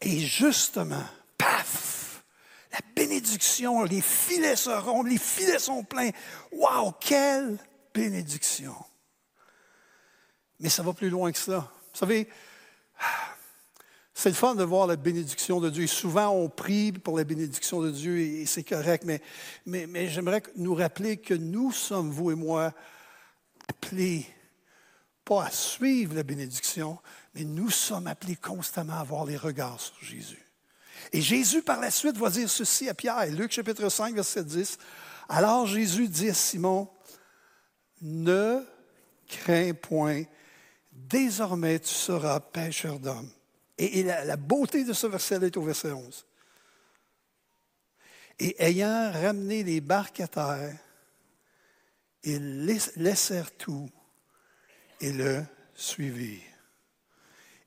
Et 0.00 0.20
justement, 0.20 1.04
paf, 1.36 2.24
la 2.72 2.78
bénédiction, 2.96 3.82
les 3.84 4.00
filets 4.00 4.56
seront, 4.56 5.02
les 5.02 5.18
filets 5.18 5.58
sont 5.58 5.84
pleins. 5.84 6.10
Waouh, 6.52 6.92
quelle 7.00 7.58
bénédiction! 7.92 8.74
Mais 10.58 10.70
ça 10.70 10.82
va 10.82 10.92
plus 10.92 11.10
loin 11.10 11.32
que 11.32 11.38
ça. 11.38 11.70
Vous 11.92 11.98
savez, 11.98 12.28
c'est 14.20 14.28
le 14.28 14.34
fun 14.34 14.54
de 14.54 14.64
voir 14.64 14.86
la 14.86 14.96
bénédiction 14.96 15.60
de 15.60 15.70
Dieu. 15.70 15.84
Et 15.84 15.86
souvent, 15.86 16.28
on 16.28 16.50
prie 16.50 16.92
pour 16.92 17.16
la 17.16 17.24
bénédiction 17.24 17.80
de 17.80 17.90
Dieu 17.90 18.18
et, 18.18 18.44
c'est 18.44 18.64
correct, 18.64 19.04
mais, 19.06 19.22
mais, 19.64 19.86
mais 19.86 20.08
j'aimerais 20.08 20.42
nous 20.56 20.74
rappeler 20.74 21.16
que 21.16 21.32
nous 21.32 21.72
sommes, 21.72 22.10
vous 22.10 22.30
et 22.30 22.34
moi, 22.34 22.74
appelés 23.66 24.26
pas 25.24 25.44
à 25.46 25.50
suivre 25.50 26.14
la 26.14 26.22
bénédiction, 26.22 26.98
mais 27.34 27.44
nous 27.44 27.70
sommes 27.70 28.08
appelés 28.08 28.36
constamment 28.36 28.92
à 28.92 29.00
avoir 29.00 29.24
les 29.24 29.38
regards 29.38 29.80
sur 29.80 29.96
Jésus. 30.02 30.46
Et 31.14 31.22
Jésus, 31.22 31.62
par 31.62 31.80
la 31.80 31.90
suite, 31.90 32.18
va 32.18 32.28
dire 32.28 32.50
ceci 32.50 32.90
à 32.90 32.94
Pierre, 32.94 33.24
Luc 33.28 33.52
chapitre 33.52 33.88
5, 33.88 34.14
verset 34.14 34.44
10. 34.44 34.76
Alors 35.30 35.66
Jésus 35.66 36.08
dit 36.08 36.28
à 36.28 36.34
Simon, 36.34 36.90
ne 38.02 38.66
crains 39.26 39.72
point, 39.72 40.24
désormais 40.92 41.78
tu 41.78 41.94
seras 41.94 42.38
pêcheur 42.38 42.98
d'hommes. 42.98 43.30
Et, 43.82 44.02
la, 44.02 44.36
beauté 44.36 44.84
de 44.84 44.92
ce 44.92 45.06
verset 45.06 45.36
est 45.42 45.56
au 45.56 45.62
verset 45.62 45.90
11. 45.90 46.26
Et 48.38 48.62
ayant 48.62 49.10
ramené 49.10 49.64
les 49.64 49.80
barques 49.80 50.20
à 50.20 50.28
terre, 50.28 50.78
ils 52.22 52.66
laissèrent 52.96 53.56
tout 53.56 53.88
et 55.00 55.12
le 55.12 55.42
suivirent. 55.74 56.42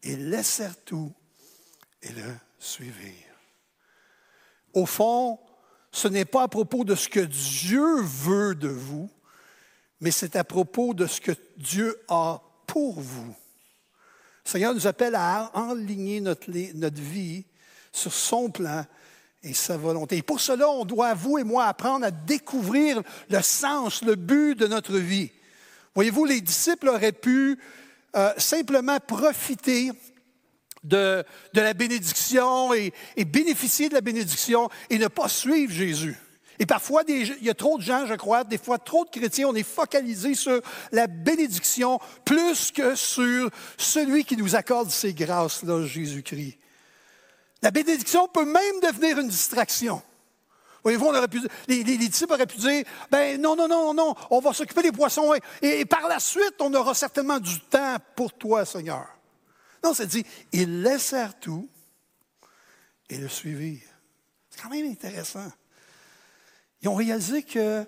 Ils 0.03 0.29
laissèrent 0.29 0.79
tout 0.83 1.11
et 2.03 2.11
le 2.11 2.35
suivirent. 2.59 3.39
Au 4.73 4.85
fond, 4.85 5.39
ce 5.91 6.07
n'est 6.07 6.25
pas 6.25 6.43
à 6.43 6.47
propos 6.47 6.83
de 6.83 6.93
ce 6.93 7.09
que 7.09 7.21
Dieu 7.21 8.01
veut 8.01 8.53
de 8.53 8.69
vous, 8.69 9.09
mais 9.99 10.11
c'est 10.11 10.35
à 10.35 10.43
propos 10.43 10.93
de 10.93 11.07
ce 11.07 11.19
que 11.19 11.31
Dieu 11.57 11.99
a 12.07 12.39
pour 12.67 13.01
vous. 13.01 13.35
Le 14.45 14.49
Seigneur 14.49 14.73
nous 14.73 14.87
appelle 14.87 15.15
à 15.15 15.51
enligner 15.53 16.19
notre, 16.21 16.51
vie 16.51 17.45
sur 17.91 18.13
son 18.13 18.49
plan 18.49 18.85
et 19.41 19.53
sa 19.53 19.77
volonté. 19.77 20.17
Et 20.17 20.21
pour 20.21 20.39
cela, 20.39 20.69
on 20.69 20.85
doit, 20.85 21.13
vous 21.13 21.37
et 21.37 21.43
moi, 21.43 21.65
apprendre 21.65 22.05
à 22.05 22.11
découvrir 22.11 23.01
le 23.29 23.41
sens, 23.41 24.03
le 24.03 24.15
but 24.15 24.55
de 24.55 24.67
notre 24.67 24.97
vie. 24.97 25.31
Voyez-vous, 25.95 26.25
les 26.25 26.41
disciples 26.41 26.89
auraient 26.89 27.11
pu 27.11 27.59
euh, 28.15 28.33
simplement 28.37 28.99
profiter 28.99 29.91
de, 30.83 31.23
la 31.53 31.73
bénédiction 31.73 32.73
et, 32.73 32.91
bénéficier 33.25 33.89
de 33.89 33.93
la 33.93 34.01
bénédiction 34.01 34.69
et 34.89 34.97
ne 34.97 35.07
pas 35.07 35.29
suivre 35.29 35.71
Jésus. 35.71 36.17
Et 36.59 36.65
parfois, 36.65 37.03
il 37.07 37.43
y 37.43 37.49
a 37.49 37.53
trop 37.53 37.77
de 37.77 37.83
gens, 37.83 38.05
je 38.05 38.13
crois, 38.13 38.43
des 38.43 38.57
fois 38.57 38.77
trop 38.77 39.05
de 39.05 39.09
chrétiens, 39.09 39.47
on 39.47 39.55
est 39.55 39.63
focalisé 39.63 40.35
sur 40.35 40.61
la 40.91 41.07
bénédiction 41.07 41.99
plus 42.25 42.71
que 42.71 42.95
sur 42.95 43.49
celui 43.77 44.23
qui 44.23 44.37
nous 44.37 44.55
accorde 44.55 44.89
ces 44.89 45.13
grâces-là, 45.13 45.85
Jésus-Christ. 45.85 46.57
La 47.61 47.71
bénédiction 47.71 48.27
peut 48.27 48.45
même 48.45 48.79
devenir 48.81 49.19
une 49.19 49.29
distraction. 49.29 50.01
Voyez-vous, 50.83 51.05
on 51.05 51.15
aurait 51.15 51.29
pu, 51.29 51.41
les, 51.67 51.83
disciples 51.83 52.33
auraient 52.33 52.45
pu 52.45 52.57
dire, 52.57 52.83
ben 53.09 53.39
non, 53.39 53.55
non, 53.55 53.69
non, 53.69 53.93
non, 53.93 54.13
on 54.29 54.39
va 54.41 54.53
s'occuper 54.53 54.81
des 54.81 54.91
poissons 54.91 55.33
et, 55.61 55.85
par 55.85 56.09
la 56.09 56.19
suite, 56.19 56.55
on 56.59 56.73
aura 56.73 56.93
certainement 56.93 57.39
du 57.39 57.61
temps 57.61 57.95
pour 58.15 58.33
toi, 58.33 58.65
Seigneur. 58.65 59.07
Non, 59.81 59.93
c'est 59.93 60.07
dit, 60.07 60.25
ils 60.51 60.81
laissèrent 60.81 61.39
tout 61.39 61.69
et 63.09 63.17
le 63.17 63.29
suivirent. 63.29 63.79
C'est 64.49 64.61
quand 64.61 64.69
même 64.69 64.91
intéressant. 64.91 65.49
Ils 66.83 66.89
ont 66.89 66.95
réalisé 66.95 67.43
qu'il 67.43 67.87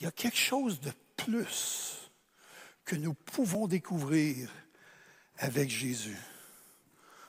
y 0.00 0.06
a 0.06 0.10
quelque 0.10 0.38
chose 0.38 0.80
de 0.80 0.90
plus 1.14 2.10
que 2.86 2.96
nous 2.96 3.12
pouvons 3.12 3.66
découvrir 3.66 4.48
avec 5.36 5.68
Jésus. 5.68 6.16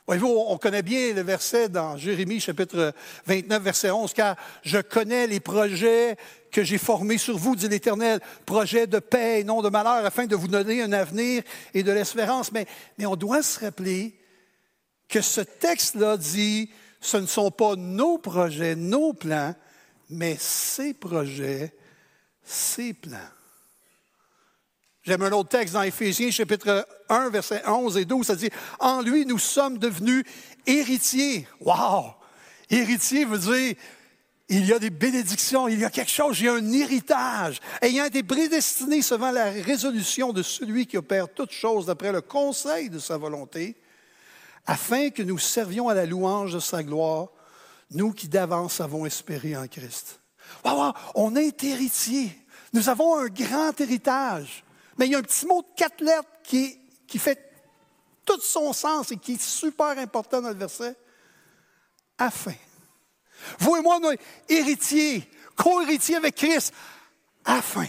Voyez-vous, 0.07 0.45
on 0.47 0.57
connaît 0.57 0.83
bien 0.83 1.13
le 1.13 1.21
verset 1.21 1.67
dans 1.67 1.97
Jérémie 1.97 2.39
chapitre 2.39 2.93
29, 3.25 3.61
verset 3.61 3.91
11, 3.91 4.13
car 4.13 4.37
je 4.63 4.77
connais 4.77 5.27
les 5.27 5.41
projets 5.41 6.15
que 6.49 6.63
j'ai 6.63 6.77
formés 6.77 7.17
sur 7.17 7.37
vous, 7.37 7.57
dit 7.57 7.67
l'Éternel, 7.67 8.21
projets 8.45 8.88
de 8.88 8.99
paix 8.99 9.41
et 9.41 9.43
non 9.43 9.62
de 9.62 9.69
malheur, 9.69 10.05
afin 10.05 10.27
de 10.27 10.35
vous 10.35 10.47
donner 10.47 10.81
un 10.81 10.93
avenir 10.93 11.43
et 11.73 11.83
de 11.83 11.91
l'espérance. 11.91 12.53
Mais, 12.53 12.67
mais 12.97 13.05
on 13.05 13.17
doit 13.17 13.43
se 13.43 13.59
rappeler 13.59 14.17
que 15.09 15.19
ce 15.19 15.41
texte-là 15.41 16.15
dit, 16.15 16.71
ce 17.01 17.17
ne 17.17 17.27
sont 17.27 17.51
pas 17.51 17.75
nos 17.75 18.17
projets, 18.17 18.77
nos 18.77 19.12
plans, 19.12 19.53
mais 20.10 20.38
ses 20.39 20.93
projets, 20.93 21.74
ses 22.43 22.93
plans. 22.93 23.17
J'aime 25.04 25.22
un 25.22 25.32
autre 25.32 25.50
texte 25.50 25.74
dans 25.74 25.82
Éphésiens, 25.82 26.30
chapitre 26.30 26.88
1, 27.10 27.30
versets 27.30 27.67
11 27.67 27.98
et 27.98 28.06
12, 28.06 28.28
ça 28.28 28.36
dit 28.36 28.50
En 28.80 29.02
lui, 29.02 29.26
nous 29.26 29.39
sommes 29.39 29.78
devenus 29.78 30.24
héritiers. 30.65 31.48
Wow! 31.62 32.13
Héritier 32.69 33.26
veut 33.26 33.39
dire 33.39 33.76
il 34.52 34.65
y 34.65 34.74
a 34.74 34.80
des 34.80 34.89
bénédictions, 34.89 35.67
il 35.67 35.80
y 35.80 35.86
a 35.86 35.91
quelque 35.91 36.10
chose, 36.10 36.39
il 36.39 36.45
y 36.45 36.50
a 36.50 36.54
un 36.54 36.72
héritage. 36.72 37.60
Ayant 37.82 38.06
été 38.06 38.24
prédestiné 38.24 39.04
selon 39.04 39.32
la 39.32 39.52
résolution 39.52 40.34
de 40.34 40.41
celui 40.41 40.88
qui 40.88 40.98
opère 40.98 41.32
toutes 41.32 41.52
choses 41.52 41.86
d'après 41.86 42.12
le 42.12 42.22
conseil 42.22 42.89
de 42.89 42.98
sa 42.98 43.17
volonté, 43.17 43.76
afin 44.65 45.12
que 45.12 45.22
nous 45.22 45.38
servions 45.38 45.88
à 45.88 45.93
la 45.93 46.08
louange 46.08 46.54
de 46.54 46.60
sa 46.60 46.82
gloire 46.82 47.30
nous 47.91 48.12
qui 48.12 48.28
d'avance 48.28 48.82
avons 48.82 49.06
espéré 49.06 49.56
en 49.56 49.67
Christ. 49.67 50.19
on 51.15 51.36
est 51.36 51.63
héritier. 51.63 52.36
Nous 52.73 52.89
avons 52.89 53.15
un 53.15 53.28
grand 53.28 53.80
héritage. 53.80 54.63
Mais 54.97 55.08
il 55.08 55.12
y 55.13 55.15
a 55.15 55.19
un 55.19 55.23
petit 55.23 55.45
mot 55.45 55.62
de 55.62 55.67
quatre 55.75 56.04
lettres 56.04 56.30
qui, 56.43 56.78
fait 57.17 57.39
tout 58.25 58.39
son 58.41 58.73
sens 58.73 59.12
et 59.12 59.17
qui 59.17 59.34
est 59.34 59.41
super 59.41 59.97
important 59.97 60.41
dans 60.41 60.49
le 60.49 60.56
verset. 60.56 60.95
Afin. 62.17 62.54
Vous 63.60 63.78
et 63.78 63.82
moi, 63.82 63.99
nous 63.99 64.12
héritiers, 64.49 65.28
co-héritiers 65.56 66.17
avec 66.17 66.36
Christ. 66.36 66.73
Afin. 67.45 67.88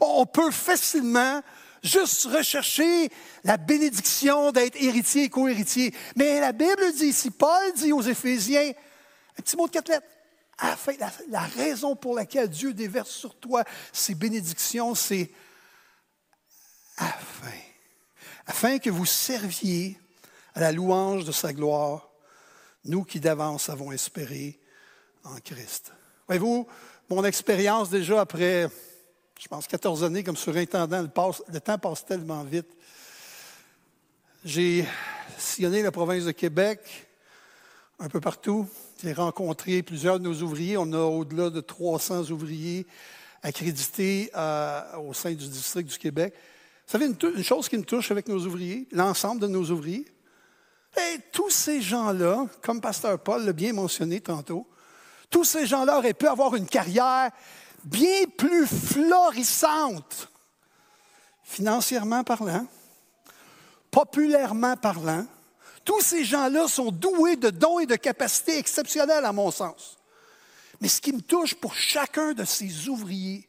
On 0.00 0.26
peut 0.26 0.50
facilement 0.50 1.40
juste 1.82 2.24
rechercher 2.26 3.08
la 3.42 3.56
bénédiction 3.56 4.52
d'être 4.52 4.76
héritier 4.80 5.24
et 5.24 5.28
co-héritier. 5.28 5.94
Mais 6.16 6.40
la 6.40 6.52
Bible 6.52 6.92
dit 6.96 7.06
ici, 7.06 7.30
Paul 7.30 7.72
dit 7.76 7.92
aux 7.92 8.02
Éphésiens, 8.02 8.72
un 9.38 9.42
petit 9.42 9.56
mot 9.56 9.66
de 9.66 9.72
quatre 9.72 9.88
lettres. 9.88 10.06
La, 11.30 11.40
raison 11.40 11.96
pour 11.96 12.14
laquelle 12.14 12.48
Dieu 12.48 12.72
déverse 12.72 13.10
sur 13.10 13.34
toi 13.34 13.64
ses 13.92 14.14
bénédictions, 14.14 14.94
c'est 14.94 15.30
afin. 16.96 17.50
Afin 18.46 18.78
que 18.78 18.90
vous 18.90 19.06
serviez 19.06 19.98
à 20.54 20.60
la 20.60 20.70
louange 20.70 21.24
de 21.24 21.32
sa 21.32 21.52
gloire, 21.52 22.08
nous 22.84 23.02
qui 23.02 23.18
d'avance 23.18 23.68
avons 23.68 23.90
espéré 23.90 24.60
en 25.24 25.36
Christ. 25.38 25.92
Voyez-vous, 26.28 26.68
mon 27.08 27.24
expérience 27.24 27.90
déjà 27.90 28.20
après, 28.20 28.68
je 29.40 29.48
pense, 29.48 29.66
14 29.66 30.04
années 30.04 30.22
comme 30.22 30.36
surintendant, 30.36 31.02
le 31.02 31.60
temps 31.60 31.78
passe 31.78 32.06
tellement 32.06 32.44
vite. 32.44 32.68
J'ai 34.44 34.86
sillonné 35.38 35.82
la 35.82 35.90
province 35.90 36.24
de 36.24 36.32
Québec, 36.32 37.08
un 37.98 38.08
peu 38.08 38.20
partout. 38.20 38.68
J'ai 39.02 39.12
rencontré 39.12 39.82
plusieurs 39.82 40.20
de 40.20 40.24
nos 40.24 40.42
ouvriers. 40.42 40.76
On 40.76 40.92
a 40.92 40.98
au-delà 40.98 41.50
de 41.50 41.60
300 41.60 42.30
ouvriers 42.30 42.86
accrédités 43.42 44.30
euh, 44.36 44.96
au 44.98 45.12
sein 45.12 45.32
du 45.32 45.48
district 45.48 45.90
du 45.90 45.98
Québec. 45.98 46.32
Vous 46.86 46.92
savez, 46.92 47.06
une, 47.06 47.42
chose 47.42 47.68
qui 47.68 47.76
me 47.76 47.84
touche 47.84 48.10
avec 48.10 48.28
nos 48.28 48.38
ouvriers, 48.46 48.86
l'ensemble 48.92 49.40
de 49.40 49.46
nos 49.46 49.64
ouvriers, 49.70 50.06
et 50.96 51.18
tous 51.32 51.50
ces 51.50 51.82
gens-là, 51.82 52.46
comme 52.62 52.80
Pasteur 52.80 53.18
Paul 53.18 53.44
l'a 53.44 53.52
bien 53.52 53.72
mentionné 53.72 54.20
tantôt, 54.20 54.66
tous 55.28 55.44
ces 55.44 55.66
gens-là 55.66 55.98
auraient 55.98 56.14
pu 56.14 56.28
avoir 56.28 56.54
une 56.54 56.66
carrière 56.66 57.30
bien 57.84 58.24
plus 58.38 58.66
florissante, 58.66 60.30
financièrement 61.42 62.22
parlant, 62.22 62.66
populairement 63.90 64.76
parlant, 64.76 65.26
tous 65.84 66.00
ces 66.00 66.24
gens-là 66.24 66.66
sont 66.68 66.90
doués 66.90 67.36
de 67.36 67.50
dons 67.50 67.78
et 67.78 67.86
de 67.86 67.96
capacités 67.96 68.58
exceptionnelles, 68.58 69.24
à 69.24 69.32
mon 69.32 69.50
sens. 69.50 69.98
Mais 70.80 70.88
ce 70.88 71.00
qui 71.00 71.12
me 71.12 71.20
touche 71.20 71.54
pour 71.54 71.74
chacun 71.74 72.32
de 72.32 72.44
ces 72.44 72.88
ouvriers, 72.88 73.48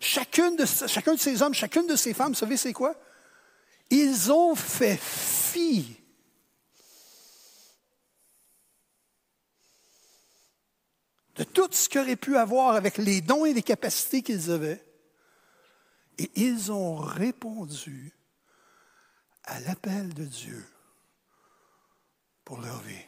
chacun 0.00 0.52
de 0.52 0.64
ces 0.64 1.42
hommes, 1.42 1.54
chacune 1.54 1.86
de 1.86 1.96
ces 1.96 2.14
femmes, 2.14 2.32
vous 2.32 2.38
savez, 2.38 2.56
c'est 2.56 2.72
quoi? 2.72 2.94
Ils 3.90 4.30
ont 4.30 4.54
fait 4.54 4.98
fi 5.00 5.96
de 11.34 11.44
tout 11.44 11.68
ce 11.72 11.88
qu'ils 11.88 12.16
pu 12.16 12.36
avoir 12.36 12.76
avec 12.76 12.98
les 12.98 13.20
dons 13.20 13.44
et 13.44 13.52
les 13.52 13.62
capacités 13.62 14.22
qu'ils 14.22 14.50
avaient. 14.50 14.84
Et 16.18 16.30
ils 16.36 16.70
ont 16.70 16.96
répondu 16.96 18.12
à 19.44 19.58
l'appel 19.60 20.12
de 20.12 20.24
Dieu 20.24 20.64
pour 22.50 22.60
leur 22.60 22.80
vie. 22.80 23.04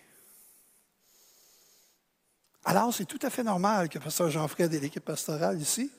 Alors, 2.65 2.95
c'est 2.95 3.07
tout 3.07 3.19
à 3.23 3.29
fait 3.29 3.43
normal 3.43 3.89
que 3.89 3.99
Pasteur 3.99 4.31
Jean-Fred 4.31 4.73
et 4.73 4.79
l'équipe 4.79 5.05
pastorale 5.05 5.61
ici 5.61 5.91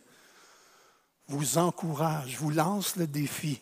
vous 1.27 1.57
encouragent, 1.57 2.37
vous 2.37 2.51
lancent 2.51 2.95
le 2.95 3.05
défi 3.05 3.59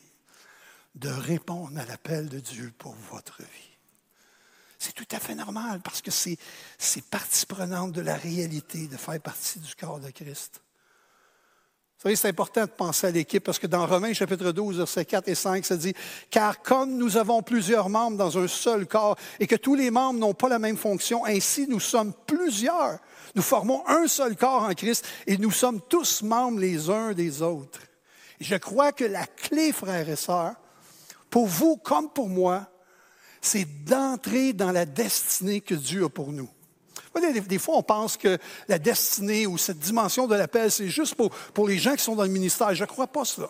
de 0.93 1.09
répondre 1.09 1.79
à 1.79 1.85
l'appel 1.85 2.29
de 2.29 2.39
Dieu 2.39 2.71
pour 2.77 2.93
votre 2.93 3.41
vie. 3.41 3.75
C'est 4.77 4.93
tout 4.93 5.07
à 5.09 5.19
fait 5.19 5.33
normal 5.33 5.81
parce 5.81 6.03
que 6.03 6.11
c'est 6.11 6.37
partie 7.09 7.47
prenante 7.47 7.91
de 7.91 8.01
la 8.01 8.17
réalité 8.17 8.87
de 8.87 8.97
faire 8.97 9.19
partie 9.19 9.57
du 9.57 9.73
corps 9.73 9.99
de 9.99 10.11
Christ. 10.11 10.61
Vous 12.01 12.07
savez, 12.07 12.15
c'est 12.15 12.29
important 12.29 12.61
de 12.61 12.71
penser 12.71 13.05
à 13.05 13.11
l'équipe 13.11 13.43
parce 13.43 13.59
que 13.59 13.67
dans 13.67 13.85
Romains 13.85 14.11
chapitre 14.13 14.51
12, 14.51 14.77
versets 14.77 15.05
4 15.05 15.27
et 15.27 15.35
5, 15.35 15.63
ça 15.63 15.77
dit, 15.77 15.93
Car 16.31 16.63
comme 16.63 16.97
nous 16.97 17.15
avons 17.15 17.43
plusieurs 17.43 17.89
membres 17.89 18.17
dans 18.17 18.39
un 18.39 18.47
seul 18.47 18.87
corps 18.87 19.15
et 19.39 19.45
que 19.45 19.55
tous 19.55 19.75
les 19.75 19.91
membres 19.91 20.19
n'ont 20.19 20.33
pas 20.33 20.49
la 20.49 20.57
même 20.57 20.77
fonction, 20.77 21.23
ainsi 21.27 21.67
nous 21.67 21.79
sommes 21.79 22.11
plusieurs. 22.25 22.97
Nous 23.35 23.43
formons 23.43 23.87
un 23.87 24.07
seul 24.07 24.35
corps 24.35 24.63
en 24.63 24.73
Christ 24.73 25.05
et 25.27 25.37
nous 25.37 25.51
sommes 25.51 25.79
tous 25.79 26.23
membres 26.23 26.59
les 26.59 26.89
uns 26.89 27.13
des 27.13 27.43
autres. 27.43 27.81
Je 28.39 28.55
crois 28.55 28.93
que 28.93 29.05
la 29.05 29.27
clé, 29.27 29.71
frères 29.71 30.09
et 30.09 30.15
sœurs, 30.15 30.55
pour 31.29 31.45
vous 31.45 31.77
comme 31.77 32.09
pour 32.09 32.29
moi, 32.29 32.65
c'est 33.41 33.85
d'entrer 33.85 34.53
dans 34.53 34.71
la 34.71 34.87
destinée 34.87 35.61
que 35.61 35.75
Dieu 35.75 36.05
a 36.05 36.09
pour 36.09 36.31
nous. 36.31 36.49
Des, 37.15 37.59
fois, 37.59 37.77
on 37.77 37.83
pense 37.83 38.15
que 38.15 38.37
la 38.67 38.79
destinée 38.79 39.45
ou 39.45 39.57
cette 39.57 39.79
dimension 39.79 40.27
de 40.27 40.35
l'appel, 40.35 40.71
c'est 40.71 40.87
juste 40.87 41.15
pour, 41.15 41.29
pour 41.29 41.67
les 41.67 41.77
gens 41.77 41.95
qui 41.95 42.03
sont 42.03 42.15
dans 42.15 42.23
le 42.23 42.29
ministère. 42.29 42.73
Je 42.73 42.83
ne 42.83 42.87
crois 42.87 43.07
pas 43.07 43.25
cela. 43.25 43.49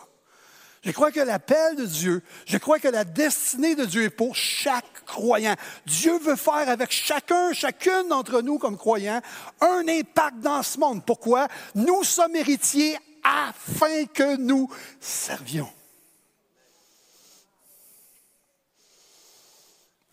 Je 0.83 0.91
crois 0.91 1.11
que 1.11 1.19
l'appel 1.19 1.75
de 1.75 1.85
Dieu, 1.85 2.23
je 2.47 2.57
crois 2.57 2.79
que 2.79 2.87
la 2.87 3.03
destinée 3.03 3.75
de 3.75 3.85
Dieu 3.85 4.03
est 4.03 4.09
pour 4.09 4.35
chaque 4.35 5.05
croyant. 5.05 5.55
Dieu 5.85 6.17
veut 6.17 6.35
faire 6.35 6.67
avec 6.69 6.91
chacun, 6.91 7.53
chacune 7.53 8.07
d'entre 8.09 8.41
nous 8.41 8.57
comme 8.57 8.77
croyants, 8.77 9.21
un 9.59 9.83
impact 9.87 10.39
dans 10.39 10.63
ce 10.63 10.79
monde. 10.79 11.05
Pourquoi? 11.05 11.47
Nous 11.75 12.03
sommes 12.03 12.35
héritiers 12.35 12.97
afin 13.23 14.05
que 14.05 14.37
nous 14.37 14.69
servions. 14.99 15.69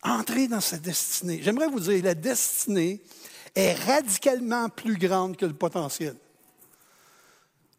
Entrez 0.03 0.47
dans 0.47 0.61
cette 0.61 0.83
destinée. 0.83 1.41
J'aimerais 1.41 1.67
vous 1.67 1.79
dire, 1.79 2.03
la 2.03 2.13
destinée 2.13 3.01
est 3.55 3.73
radicalement 3.73 4.69
plus 4.69 4.97
grande 4.97 5.37
que 5.37 5.45
le 5.45 5.53
potentiel. 5.53 6.15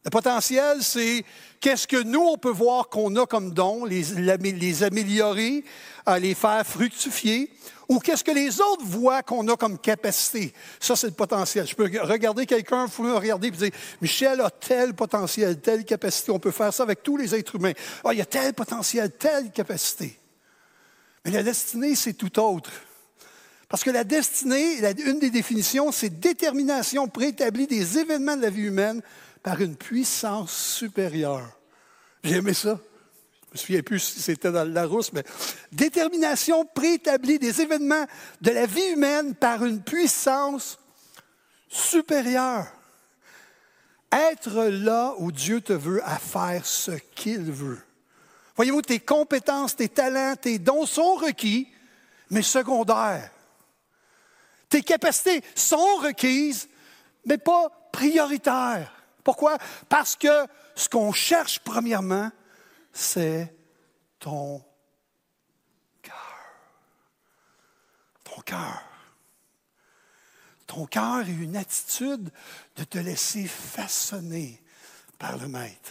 Le 0.02 0.10
potentiel, 0.10 0.82
c'est 0.82 1.24
qu'est-ce 1.60 1.86
que 1.86 2.02
nous, 2.02 2.20
on 2.20 2.38
peut 2.38 2.50
voir 2.50 2.88
qu'on 2.88 3.14
a 3.16 3.26
comme 3.26 3.52
don, 3.52 3.84
les, 3.84 4.82
améliorer, 4.82 5.62
les 6.18 6.34
faire 6.34 6.66
fructifier, 6.66 7.52
ou 7.86 7.98
qu'est-ce 7.98 8.24
que 8.24 8.30
les 8.30 8.60
autres 8.60 8.84
voient 8.84 9.22
qu'on 9.22 9.46
a 9.48 9.56
comme 9.56 9.78
capacité. 9.78 10.54
Ça, 10.78 10.96
c'est 10.96 11.08
le 11.08 11.12
potentiel. 11.12 11.66
Je 11.66 11.74
peux 11.74 11.90
regarder 12.02 12.46
quelqu'un, 12.46 12.86
me 12.86 13.12
regarder 13.12 13.48
et 13.48 13.50
dire, 13.50 13.70
Michel 14.00 14.40
a 14.40 14.48
tel 14.48 14.94
potentiel, 14.94 15.60
telle 15.60 15.84
capacité. 15.84 16.30
On 16.30 16.38
peut 16.38 16.52
faire 16.52 16.72
ça 16.72 16.84
avec 16.84 17.02
tous 17.02 17.16
les 17.16 17.34
êtres 17.34 17.56
humains. 17.56 17.72
Ah, 18.04 18.14
il 18.14 18.18
y 18.18 18.22
a 18.22 18.26
tel 18.26 18.54
potentiel, 18.54 19.10
telle 19.10 19.50
capacité. 19.50 20.18
Mais 21.24 21.32
la 21.32 21.42
destinée, 21.42 21.94
c'est 21.94 22.14
tout 22.14 22.38
autre. 22.38 22.70
Parce 23.70 23.84
que 23.84 23.90
la 23.90 24.02
destinée, 24.02 24.80
une 25.06 25.20
des 25.20 25.30
définitions, 25.30 25.92
c'est 25.92 26.18
détermination 26.18 27.06
préétablie 27.06 27.68
des 27.68 27.98
événements 27.98 28.36
de 28.36 28.42
la 28.42 28.50
vie 28.50 28.62
humaine 28.62 29.00
par 29.44 29.60
une 29.60 29.76
puissance 29.76 30.50
supérieure. 30.50 31.48
J'ai 32.24 32.36
aimé 32.36 32.52
ça. 32.52 32.80
Je 33.46 33.52
me 33.52 33.58
souviens 33.58 33.82
plus 33.82 34.00
si 34.00 34.20
c'était 34.20 34.50
dans 34.50 34.64
le 34.64 34.72
Larousse, 34.72 35.12
mais 35.12 35.22
détermination 35.70 36.64
préétablie 36.64 37.38
des 37.38 37.60
événements 37.60 38.06
de 38.40 38.50
la 38.50 38.66
vie 38.66 38.88
humaine 38.92 39.36
par 39.36 39.64
une 39.64 39.80
puissance 39.80 40.76
supérieure. 41.68 42.66
Être 44.10 44.64
là 44.64 45.14
où 45.18 45.30
Dieu 45.30 45.60
te 45.60 45.72
veut 45.72 46.02
à 46.04 46.18
faire 46.18 46.66
ce 46.66 46.90
qu'il 47.14 47.52
veut. 47.52 47.78
Voyez-vous, 48.56 48.82
tes 48.82 48.98
compétences, 48.98 49.76
tes 49.76 49.88
talents, 49.88 50.34
tes 50.34 50.58
dons 50.58 50.86
sont 50.86 51.14
requis, 51.14 51.68
mais 52.30 52.42
secondaires. 52.42 53.30
Tes 54.70 54.82
capacités 54.82 55.42
sont 55.54 55.96
requises, 55.96 56.68
mais 57.26 57.38
pas 57.38 57.68
prioritaires. 57.92 58.92
Pourquoi? 59.22 59.58
Parce 59.88 60.16
que 60.16 60.46
ce 60.74 60.88
qu'on 60.88 61.12
cherche 61.12 61.58
premièrement, 61.58 62.30
c'est 62.92 63.54
ton 64.18 64.64
cœur. 66.00 66.36
Ton 68.24 68.40
cœur. 68.40 68.82
Ton 70.66 70.86
cœur 70.86 71.20
est 71.20 71.32
une 71.32 71.56
attitude 71.56 72.30
de 72.76 72.84
te 72.84 72.98
laisser 72.98 73.46
façonner 73.46 74.62
par 75.18 75.36
le 75.36 75.48
Maître 75.48 75.90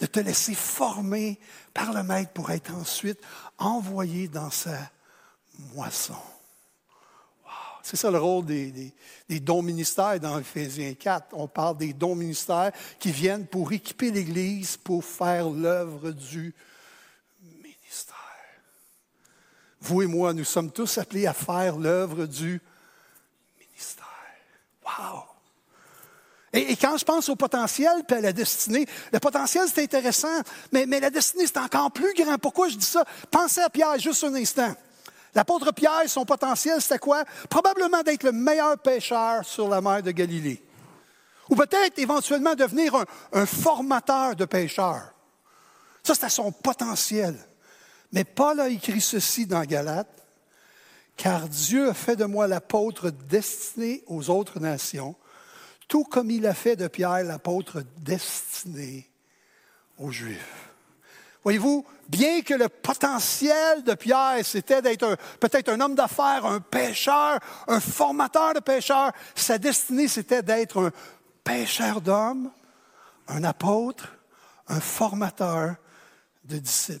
de 0.00 0.06
te 0.06 0.20
laisser 0.20 0.54
former 0.54 1.38
par 1.74 1.92
le 1.92 2.02
Maître 2.02 2.32
pour 2.32 2.50
être 2.50 2.72
ensuite 2.74 3.20
envoyé 3.58 4.28
dans 4.28 4.50
sa 4.50 4.78
moisson. 5.74 6.16
C'est 7.88 7.96
ça 7.96 8.10
le 8.10 8.18
rôle 8.18 8.44
des, 8.44 8.92
dons 9.40 9.62
ministères 9.62 10.20
dans 10.20 10.38
Ephésiens 10.38 10.92
4. 10.92 11.28
On 11.32 11.48
parle 11.48 11.78
des 11.78 11.94
dons 11.94 12.14
ministères 12.14 12.70
qui 12.98 13.10
viennent 13.10 13.46
pour 13.46 13.72
équiper 13.72 14.10
l'Église 14.10 14.76
pour 14.76 15.02
faire 15.02 15.48
l'œuvre 15.48 16.10
du 16.10 16.54
ministère. 17.40 18.14
Vous 19.80 20.02
et 20.02 20.06
moi, 20.06 20.34
nous 20.34 20.44
sommes 20.44 20.70
tous 20.70 20.98
appelés 20.98 21.26
à 21.26 21.32
faire 21.32 21.78
l'œuvre 21.78 22.26
du 22.26 22.60
ministère. 23.58 24.04
Wow! 24.84 25.22
Et, 26.52 26.76
quand 26.76 26.98
je 26.98 27.06
pense 27.06 27.30
au 27.30 27.36
potentiel 27.36 28.04
et 28.06 28.12
à 28.12 28.20
la 28.20 28.34
destinée, 28.34 28.86
le 29.10 29.18
potentiel, 29.18 29.64
c'est 29.66 29.82
intéressant, 29.82 30.42
mais, 30.72 30.84
mais 30.84 31.00
la 31.00 31.08
destinée, 31.08 31.46
c'est 31.46 31.56
encore 31.56 31.90
plus 31.90 32.12
grand. 32.12 32.36
Pourquoi 32.36 32.68
je 32.68 32.76
dis 32.76 32.84
ça? 32.84 33.06
Pensez 33.30 33.62
à 33.62 33.70
Pierre 33.70 33.98
juste 33.98 34.24
un 34.24 34.34
instant. 34.34 34.74
L'apôtre 35.38 35.70
Pierre, 35.70 36.02
son 36.08 36.24
potentiel, 36.24 36.82
c'était 36.82 36.98
quoi? 36.98 37.22
Probablement 37.48 38.02
d'être 38.02 38.24
le 38.24 38.32
meilleur 38.32 38.76
pêcheur 38.76 39.44
sur 39.44 39.68
la 39.68 39.80
mer 39.80 40.02
de 40.02 40.10
Galilée. 40.10 40.60
Ou 41.48 41.54
peut-être 41.54 41.96
éventuellement 42.00 42.56
devenir 42.56 42.92
un, 43.32 43.46
formateur 43.46 44.34
de 44.34 44.46
pêcheurs. 44.46 45.14
Ça, 46.02 46.14
c'était 46.14 46.28
son 46.28 46.50
potentiel. 46.50 47.36
Mais 48.10 48.24
Paul 48.24 48.58
a 48.58 48.68
écrit 48.68 49.00
ceci 49.00 49.46
dans 49.46 49.62
Galate. 49.62 50.10
Car 51.16 51.48
Dieu 51.48 51.90
a 51.90 51.94
fait 51.94 52.16
de 52.16 52.24
moi 52.24 52.48
l'apôtre 52.48 53.10
destiné 53.10 54.02
aux 54.08 54.30
autres 54.30 54.58
nations 54.58 55.14
tout 55.86 56.02
comme 56.02 56.32
il 56.32 56.48
a 56.48 56.52
fait 56.52 56.74
de 56.74 56.88
Pierre 56.88 57.22
l'apôtre 57.22 57.84
destiné 57.98 59.08
aux 59.98 60.10
Juifs. 60.10 60.67
Voyez-vous, 61.44 61.84
bien 62.08 62.42
que 62.42 62.54
le 62.54 62.68
potentiel 62.68 63.84
de 63.84 63.94
Pierre, 63.94 64.44
c'était 64.44 64.82
d'être 64.82 65.16
peut-être 65.40 65.68
un 65.68 65.80
homme 65.80 65.94
d'affaires, 65.94 66.44
un 66.44 66.60
pêcheur, 66.60 67.38
un 67.66 67.80
formateur 67.80 68.54
de 68.54 68.60
pêcheurs, 68.60 69.12
sa 69.34 69.58
destinée, 69.58 70.08
c'était 70.08 70.42
d'être 70.42 70.86
un 70.86 70.90
pêcheur 71.44 72.00
d'hommes, 72.00 72.50
un 73.28 73.44
apôtre, 73.44 74.08
un 74.68 74.80
formateur 74.80 75.76
de 76.44 76.58
disciples. 76.58 77.00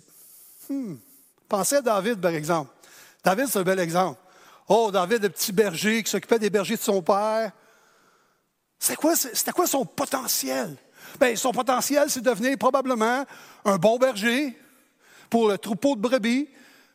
Hmm. 0.68 0.96
Pensez 1.48 1.76
à 1.76 1.82
David, 1.82 2.20
par 2.20 2.32
exemple. 2.32 2.70
David, 3.24 3.46
c'est 3.48 3.58
un 3.58 3.62
bel 3.62 3.80
exemple. 3.80 4.20
Oh, 4.68 4.90
David, 4.92 5.22
le 5.22 5.30
petit 5.30 5.52
berger 5.52 6.02
qui 6.02 6.10
s'occupait 6.10 6.38
des 6.38 6.50
bergers 6.50 6.76
de 6.76 6.82
son 6.82 7.02
père, 7.02 7.52
c'était 8.78 8.96
quoi, 8.96 9.14
quoi 9.54 9.66
son 9.66 9.84
potentiel? 9.84 10.76
Bien, 11.20 11.34
son 11.36 11.52
potentiel, 11.52 12.08
c'est 12.08 12.20
de 12.20 12.30
devenir 12.30 12.56
probablement 12.58 13.24
un 13.64 13.76
bon 13.76 13.98
berger 13.98 14.56
pour 15.30 15.48
le 15.48 15.58
troupeau 15.58 15.96
de 15.96 16.00
brebis, 16.00 16.48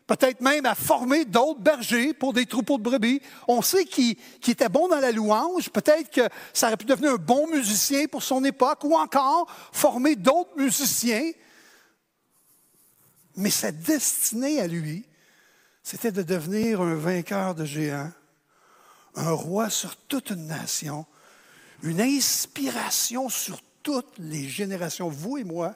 peut-être 0.07 0.41
même 0.41 0.65
à 0.65 0.75
former 0.75 1.25
d'autres 1.25 1.59
bergers 1.59 2.13
pour 2.13 2.33
des 2.33 2.45
troupeaux 2.45 2.77
de 2.77 2.83
brebis. 2.83 3.21
On 3.47 3.61
sait 3.61 3.85
qu'il 3.85 4.17
était 4.47 4.69
bon 4.69 4.87
dans 4.87 4.99
la 4.99 5.11
louange, 5.11 5.69
peut-être 5.69 6.11
que 6.11 6.27
ça 6.53 6.67
aurait 6.67 6.77
pu 6.77 6.85
devenir 6.85 7.11
un 7.11 7.17
bon 7.17 7.47
musicien 7.47 8.05
pour 8.07 8.23
son 8.23 8.43
époque, 8.43 8.83
ou 8.83 8.95
encore 8.95 9.47
former 9.71 10.15
d'autres 10.15 10.55
musiciens. 10.57 11.31
Mais 13.35 13.49
sa 13.49 13.71
destinée 13.71 14.59
à 14.59 14.67
lui, 14.67 15.05
c'était 15.83 16.11
de 16.11 16.21
devenir 16.21 16.81
un 16.81 16.95
vainqueur 16.95 17.55
de 17.55 17.65
géants, 17.65 18.11
un 19.15 19.31
roi 19.31 19.69
sur 19.69 19.95
toute 19.95 20.29
une 20.29 20.47
nation, 20.47 21.05
une 21.81 22.01
inspiration 22.01 23.29
sur 23.29 23.61
toutes 23.83 24.17
les 24.17 24.47
générations. 24.47 25.09
Vous 25.09 25.37
et 25.37 25.43
moi, 25.43 25.75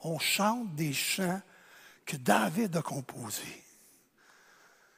on 0.00 0.18
chante 0.18 0.74
des 0.74 0.92
chants 0.92 1.40
que 2.04 2.16
David 2.16 2.76
a 2.76 2.82
composés. 2.82 3.62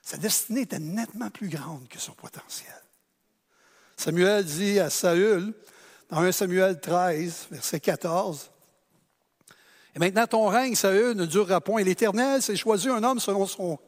Sa 0.02 0.16
destinée 0.16 0.62
était 0.62 0.78
nettement 0.78 1.30
plus 1.30 1.48
grande 1.48 1.88
que 1.88 1.98
son 1.98 2.12
potentiel. 2.12 2.72
Samuel 3.96 4.44
dit 4.44 4.78
à 4.78 4.88
Saül, 4.88 5.52
dans 6.08 6.20
1 6.20 6.32
Samuel 6.32 6.80
13, 6.80 7.48
verset 7.50 7.80
14, 7.80 8.50
Et 9.94 9.98
maintenant 9.98 10.26
ton 10.26 10.46
règne, 10.46 10.74
Saül, 10.74 11.14
ne 11.14 11.26
durera 11.26 11.60
point. 11.60 11.82
L'Éternel 11.82 12.40
s'est 12.40 12.56
choisi 12.56 12.88
un 12.88 13.02
homme 13.02 13.20
selon 13.20 13.44
son 13.46 13.78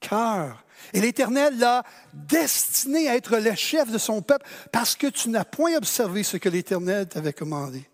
cœur 0.00 0.64
et 0.92 1.00
l'Éternel 1.00 1.58
l'a 1.58 1.84
destiné 2.12 3.08
à 3.08 3.16
être 3.16 3.36
le 3.36 3.54
chef 3.54 3.90
de 3.90 3.98
son 3.98 4.22
peuple 4.22 4.46
parce 4.72 4.96
que 4.96 5.06
tu 5.06 5.28
n'as 5.28 5.44
point 5.44 5.76
observé 5.76 6.22
ce 6.22 6.36
que 6.36 6.48
l'Éternel 6.48 7.08
t'avait 7.08 7.32
commandé. 7.32 7.88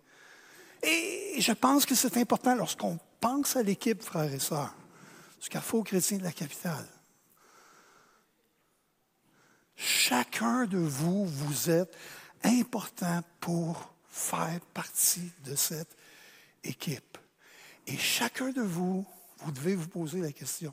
Et 0.83 1.35
je 1.39 1.53
pense 1.53 1.85
que 1.85 1.95
c'est 1.95 2.17
important 2.17 2.55
lorsqu'on 2.55 2.99
pense 3.21 3.57
à 3.57 3.63
l'équipe, 3.63 4.03
frères 4.03 4.33
et 4.33 4.39
sœurs, 4.39 4.75
du 5.43 5.49
Carrefour 5.49 5.85
chrétien 5.85 6.19
de 6.19 6.23
la 6.23 6.33
capitale. 6.33 6.87
Chacun 9.75 10.65
de 10.65 10.79
vous, 10.79 11.27
vous 11.27 11.71
êtes 11.71 11.95
important 12.43 13.21
pour 13.41 13.93
faire 14.09 14.61
partie 14.73 15.31
de 15.45 15.55
cette 15.55 15.95
équipe. 16.65 17.19
Et 17.87 17.97
chacun 17.99 18.51
de 18.51 18.63
vous, 18.63 19.05
vous 19.39 19.53
devez 19.53 19.75
vous 19.75 19.89
poser 19.89 20.21
la 20.21 20.33
question. 20.33 20.73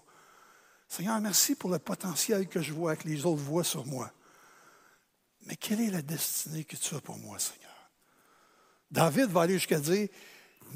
Seigneur, 0.95 1.19
merci 1.21 1.56
pour 1.56 1.71
le 1.71 1.79
potentiel 1.79 2.47
que 2.47 2.62
je 2.62 2.71
vois, 2.71 2.95
que 2.95 3.08
les 3.08 3.25
autres 3.25 3.41
voient 3.41 3.63
sur 3.63 3.84
moi. 3.84 4.12
Mais 5.47 5.56
quelle 5.56 5.82
est 5.82 5.89
la 5.89 6.03
destinée 6.03 6.65
que 6.65 6.75
tu 6.75 6.93
as 6.93 7.01
pour 7.01 7.17
moi, 7.17 7.39
Seigneur? 7.39 7.89
David 8.91 9.25
va 9.32 9.41
aller 9.41 9.56
jusqu'à 9.56 9.79
dire, 9.79 10.08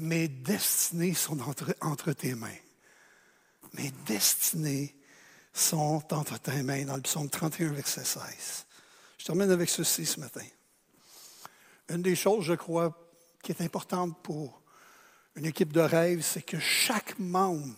mes 0.00 0.26
destinées 0.26 1.14
sont 1.14 1.38
entre, 1.42 1.72
entre, 1.80 2.12
tes 2.14 2.34
mains. 2.34 2.58
Mes 3.74 3.92
destinées 4.06 4.96
sont 5.52 6.02
entre 6.12 6.36
tes 6.40 6.64
mains, 6.64 6.84
dans 6.84 6.96
le 6.96 7.02
psaume 7.02 7.30
31, 7.30 7.68
verset 7.74 8.04
16. 8.04 8.66
Je 9.18 9.24
termine 9.24 9.52
avec 9.52 9.68
ceci 9.70 10.04
ce 10.04 10.18
matin. 10.18 10.46
Une 11.90 12.02
des 12.02 12.16
choses, 12.16 12.44
je 12.44 12.54
crois, 12.54 13.08
qui 13.40 13.52
est 13.52 13.62
importante 13.62 14.20
pour 14.24 14.62
une 15.36 15.46
équipe 15.46 15.72
de 15.72 15.80
rêve, 15.80 16.22
c'est 16.22 16.42
que 16.42 16.58
chaque 16.58 17.20
membre 17.20 17.76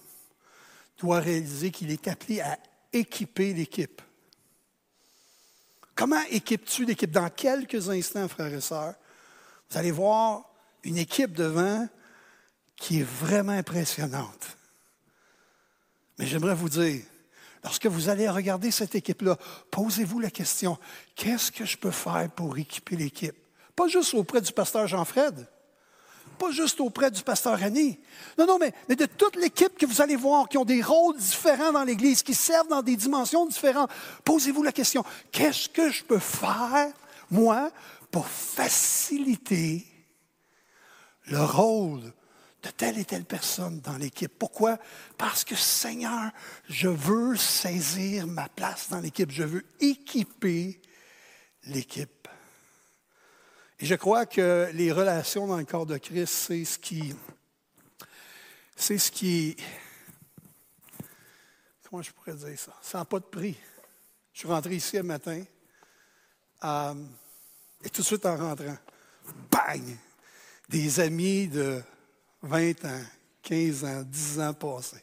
doit 1.01 1.21
réaliser 1.21 1.71
qu'il 1.71 1.91
est 1.91 2.09
appelé 2.09 2.41
à 2.41 2.59
équiper 2.93 3.55
l'équipe. 3.55 4.03
Comment 5.95 6.23
équipes-tu 6.31 6.85
l'équipe? 6.85 7.11
Dans 7.11 7.31
quelques 7.31 7.89
instants, 7.89 8.29
frères 8.29 8.53
et 8.53 8.61
sœurs, 8.61 8.95
vous 9.71 9.79
allez 9.79 9.91
voir 9.91 10.45
une 10.83 10.99
équipe 10.99 11.33
devant 11.33 11.89
qui 12.77 13.01
est 13.01 13.07
vraiment 13.07 13.53
impressionnante. 13.53 14.57
Mais 16.19 16.27
j'aimerais 16.27 16.55
vous 16.55 16.69
dire, 16.69 17.03
lorsque 17.63 17.87
vous 17.87 18.09
allez 18.09 18.29
regarder 18.29 18.71
cette 18.71 18.95
équipe-là, 18.95 19.37
posez-vous 19.71 20.21
la 20.21 20.31
question, 20.31 20.79
qu'est-ce 21.15 21.53
que 21.53 21.65
je 21.65 21.77
peux 21.77 21.91
faire 21.91 22.31
pour 22.31 22.57
équiper 22.57 22.97
l'équipe? 22.97 23.37
Pas 23.77 23.89
juste 23.89 24.15
auprès 24.15 24.41
du 24.41 24.53
pasteur 24.53 24.87
Jean-Fred, 24.87 25.47
pas 26.41 26.51
juste 26.51 26.81
auprès 26.81 27.11
du 27.11 27.23
pasteur 27.23 27.63
Annie. 27.63 28.01
Non, 28.39 28.47
non, 28.47 28.59
mais 28.59 28.73
de 28.97 29.05
toute 29.05 29.37
l'équipe 29.37 29.77
que 29.77 29.85
vous 29.85 30.01
allez 30.01 30.17
voir, 30.17 30.49
qui 30.49 30.57
ont 30.57 30.65
des 30.65 30.83
rôles 30.83 31.17
différents 31.19 31.71
dans 31.71 31.85
l'Église, 31.85 32.23
qui 32.23 32.35
servent 32.35 32.69
dans 32.69 32.83
des 32.83 32.97
dimensions 32.97 33.47
différentes. 33.47 33.91
Posez-vous 34.25 34.63
la 34.63 34.73
question, 34.73 35.05
qu'est-ce 35.31 35.69
que 35.69 35.91
je 35.91 36.03
peux 36.03 36.19
faire, 36.19 36.89
moi, 37.31 37.71
pour 38.11 38.27
faciliter 38.27 39.87
le 41.27 41.45
rôle 41.45 42.13
de 42.63 42.71
telle 42.71 42.99
et 42.99 43.05
telle 43.05 43.27
personne 43.27 43.81
dans 43.81 43.99
l'équipe? 43.99 44.33
Pourquoi? 44.39 44.79
Parce 45.19 45.45
que 45.45 45.55
Seigneur, 45.55 46.31
je 46.69 46.89
veux 46.89 47.37
saisir 47.37 48.27
ma 48.27 48.49
place 48.49 48.89
dans 48.89 49.01
l'équipe. 49.01 49.31
Je 49.31 49.45
veux 49.45 49.67
équiper 49.81 50.81
l'équipe. 51.65 52.29
Et 53.83 53.87
je 53.87 53.95
crois 53.95 54.27
que 54.27 54.71
les 54.75 54.93
relations 54.93 55.47
dans 55.47 55.57
le 55.57 55.65
corps 55.65 55.87
de 55.87 55.97
Christ, 55.97 56.33
c'est 56.33 56.65
ce 56.67 56.79
qui. 56.79 57.15
C'est 58.77 58.99
ce 58.99 59.11
qui. 59.11 59.57
Comment 61.89 62.03
je 62.03 62.13
pourrais 62.13 62.35
dire 62.35 62.59
ça? 62.59 62.75
Ça 62.83 62.99
n'a 62.99 63.07
pas 63.07 63.19
de 63.19 63.25
prix. 63.25 63.57
Je 64.35 64.41
suis 64.41 64.49
rentré 64.49 64.75
ici 64.75 64.99
un 64.99 65.03
matin, 65.03 65.43
euh, 66.63 66.95
et 67.83 67.89
tout 67.89 68.03
de 68.03 68.07
suite 68.07 68.25
en 68.27 68.37
rentrant, 68.37 68.77
bang! 69.51 69.83
Des 70.69 71.01
amis 71.01 71.49
de 71.49 71.83
20 72.43 72.85
ans, 72.85 73.05
15 73.43 73.85
ans, 73.85 74.03
10 74.03 74.41
ans 74.41 74.55
passés. 74.55 75.03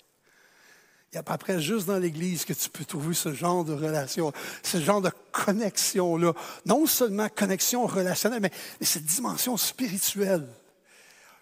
Il 1.12 1.16
n'y 1.16 1.20
a 1.20 1.24
pas 1.24 1.38
près 1.38 1.62
juste 1.62 1.88
dans 1.88 2.00
l'Église 2.00 2.44
que 2.44 2.54
tu 2.54 2.70
peux 2.70 2.84
trouver 2.84 3.14
ce 3.14 3.34
genre 3.34 3.64
de 3.64 3.74
relation, 3.74 4.34
ce 4.62 4.80
genre 4.80 5.02
de 5.02 5.12
connexion-là. 5.32 6.34
Non 6.66 6.86
seulement 6.86 7.30
connexion 7.30 7.86
relationnelle, 7.88 8.42
mais, 8.42 8.52
cette 8.82 9.06
dimension 9.06 9.56
spirituelle. 9.56 10.48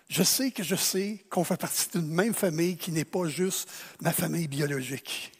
Je 0.07 0.21
sais 0.21 0.51
que 0.51 0.61
je 0.61 0.75
sais 0.75 1.25
qu'on 1.31 1.43
fait 1.43 1.57
partie 1.57 1.89
d'une 1.93 2.13
même 2.13 2.35
famille 2.35 2.77
qui 2.77 2.91
n'est 2.91 3.05
pas 3.05 3.27
juste 3.27 3.67
ma 4.01 4.11
famille 4.11 4.47
biologique. 4.47 5.31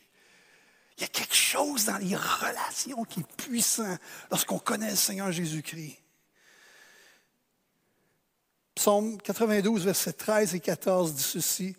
Il 0.97 1.01
y 1.01 1.03
a 1.03 1.09
quelque 1.09 1.35
chose 1.35 1.85
dans 1.85 1.97
les 1.97 2.15
relations 2.15 3.03
qui 3.03 3.19
est 3.19 3.35
puissant 3.37 3.97
lorsqu'on 4.31 4.57
connaît 4.57 4.89
le 4.89 4.95
Seigneur 4.95 5.31
Jésus-Christ. 5.31 5.97
Psaume 8.73 9.21
92, 9.21 9.85
versets 9.85 10.13
13 10.13 10.55
et 10.55 10.59
14 10.59 11.13
dit 11.13 11.21
ceci. 11.21 11.75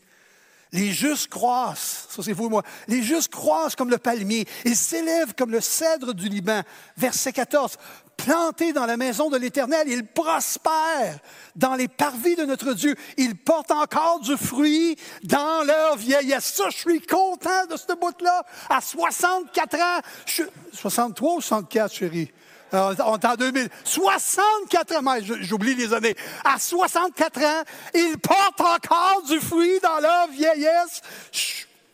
Les 0.76 0.92
justes 0.92 1.28
croissent, 1.28 2.06
ça 2.10 2.22
c'est 2.22 2.34
vous 2.34 2.46
et 2.46 2.50
moi, 2.50 2.62
les 2.86 3.02
justes 3.02 3.32
croissent 3.32 3.74
comme 3.74 3.88
le 3.88 3.96
palmier, 3.96 4.46
ils 4.66 4.76
s'élèvent 4.76 5.34
comme 5.34 5.50
le 5.50 5.62
cèdre 5.62 6.12
du 6.12 6.28
Liban. 6.28 6.60
Verset 6.98 7.32
14, 7.32 7.78
plantés 8.18 8.74
dans 8.74 8.84
la 8.84 8.98
maison 8.98 9.30
de 9.30 9.38
l'Éternel, 9.38 9.88
ils 9.88 10.04
prospèrent 10.04 11.18
dans 11.54 11.74
les 11.76 11.88
parvis 11.88 12.36
de 12.36 12.44
notre 12.44 12.74
Dieu. 12.74 12.94
Ils 13.16 13.36
portent 13.36 13.70
encore 13.70 14.20
du 14.20 14.36
fruit 14.36 14.96
dans 15.22 15.64
leur 15.64 15.96
vieillesse. 15.96 16.52
Ça, 16.54 16.68
je 16.68 16.76
suis 16.76 17.00
content 17.00 17.64
de 17.70 17.76
ce 17.78 17.98
bout-là. 17.98 18.44
À 18.68 18.82
64 18.82 19.74
ans, 19.76 20.00
je... 20.26 20.42
63 20.72 21.36
ou 21.36 21.40
64, 21.40 21.94
chérie? 21.94 22.30
Euh, 22.74 22.94
on 23.06 23.16
est 23.16 23.24
en 23.24 23.34
2000. 23.34 23.68
64 23.84 24.96
ans, 24.96 25.14
j'oublie 25.40 25.74
les 25.74 25.92
années. 25.92 26.16
À 26.44 26.58
64 26.58 27.40
ans, 27.42 27.62
ils 27.94 28.18
portent 28.18 28.60
encore 28.60 29.22
du 29.28 29.40
fruit 29.40 29.78
dans 29.80 30.00
leur 30.00 30.28
vieillesse. 30.28 31.00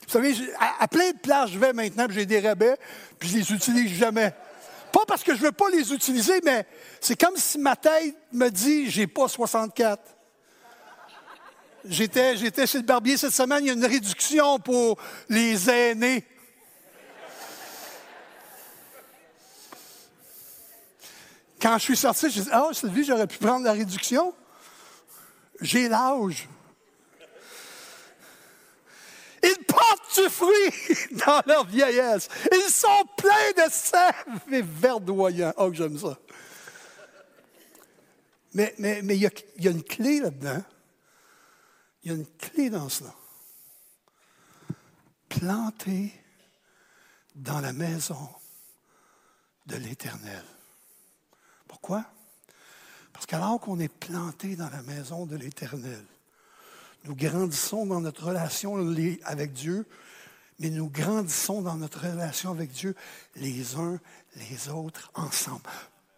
Vous 0.07 0.13
savez, 0.13 0.35
à, 0.79 0.89
plein 0.89 1.11
de 1.11 1.19
places, 1.19 1.51
je 1.51 1.59
vais 1.59 1.73
maintenant, 1.73 2.07
j'ai 2.11 2.27
des 2.27 2.41
rabais, 2.41 2.77
puis 3.19 3.29
je 3.29 3.39
les 3.39 3.53
utilise 3.53 3.99
jamais. 3.99 4.33
Pas 4.93 5.05
parce 5.07 5.23
que 5.23 5.35
je 5.35 5.41
veux 5.41 5.53
pas 5.53 5.71
les 5.71 5.93
utiliser, 5.93 6.41
mais 6.45 6.67
c'est 7.01 7.19
comme 7.19 7.37
si 7.37 7.59
ma 7.59 7.77
tête 7.77 8.15
me 8.33 8.51
dit, 8.51 8.91
j'ai 8.91 9.07
pas 9.07 9.29
64. 9.29 10.03
J'étais, 11.85 12.37
j'étais 12.37 12.67
chez 12.67 12.79
le 12.79 12.85
barbier 12.85 13.17
cette 13.17 13.33
semaine, 13.33 13.61
il 13.63 13.67
y 13.69 13.71
a 13.71 13.73
une 13.73 13.85
réduction 13.85 14.59
pour 14.59 14.99
les 15.29 15.69
aînés. 15.69 16.25
Quand 21.63 21.79
je 21.79 21.85
suis 21.85 21.97
sorti, 21.97 22.29
je 22.29 22.41
dit 22.41 22.49
Ah, 22.51 22.71
Sylvie, 22.73 23.05
j'aurais 23.05 23.29
pu 23.29 23.39
prendre 23.39 23.65
la 23.65 23.73
réduction. 23.73 24.35
J'ai 25.61 25.89
l'âge. 25.89 26.49
Ils 29.45 29.65
portent 29.65 30.21
du 30.21 30.29
fruit 30.29 31.09
dans 31.25 31.41
leur 31.47 31.65
vieillesse. 31.65 32.29
Ils 32.51 32.71
sont 32.73 33.07
pleins 33.17 33.65
de 33.65 33.71
sève 33.71 34.41
et 34.51 34.63
verdoyants. 34.63 35.53
Oh, 35.57 35.73
j'aime 35.73 35.97
ça. 35.99 36.19
Mais, 38.55 38.75
mais, 38.79 39.01
mais 39.03 39.17
il, 39.17 39.23
y 39.23 39.31
il 39.57 39.65
y 39.65 39.69
a 39.69 39.71
une 39.71 39.85
clé 39.85 40.19
là-dedans. 40.19 40.63
Il 42.03 42.11
y 42.11 42.15
a 42.15 42.17
une 42.17 42.27
clé 42.39 42.71
dans 42.71 42.89
cela. 42.89 43.15
Planté 45.29 46.13
dans 47.37 47.61
la 47.61 47.73
maison 47.73 48.29
de 49.67 49.77
l'Éternel. 49.77 50.45
Pourquoi? 51.73 52.05
Parce 53.15 53.25
qu'alors 53.25 53.59
qu'on 53.59 53.81
est 53.81 53.89
planté 53.89 54.57
dans 54.57 54.69
la 54.69 54.83
maison 54.83 55.25
de 55.25 55.37
l'Éternel, 55.37 56.05
nous 57.05 57.17
grandissons 57.17 57.87
dans 57.87 58.03
notre 58.03 58.27
relation 58.27 58.77
avec 59.25 59.55
Dieu, 59.55 59.87
mais 60.59 60.69
nous 60.69 60.91
grandissons 60.91 61.63
dans 61.63 61.77
notre 61.77 62.01
relation 62.01 62.51
avec 62.51 62.73
Dieu 62.73 62.95
les 63.37 63.75
uns 63.77 63.99
les 64.37 64.69
autres 64.69 65.11
ensemble. 65.15 65.63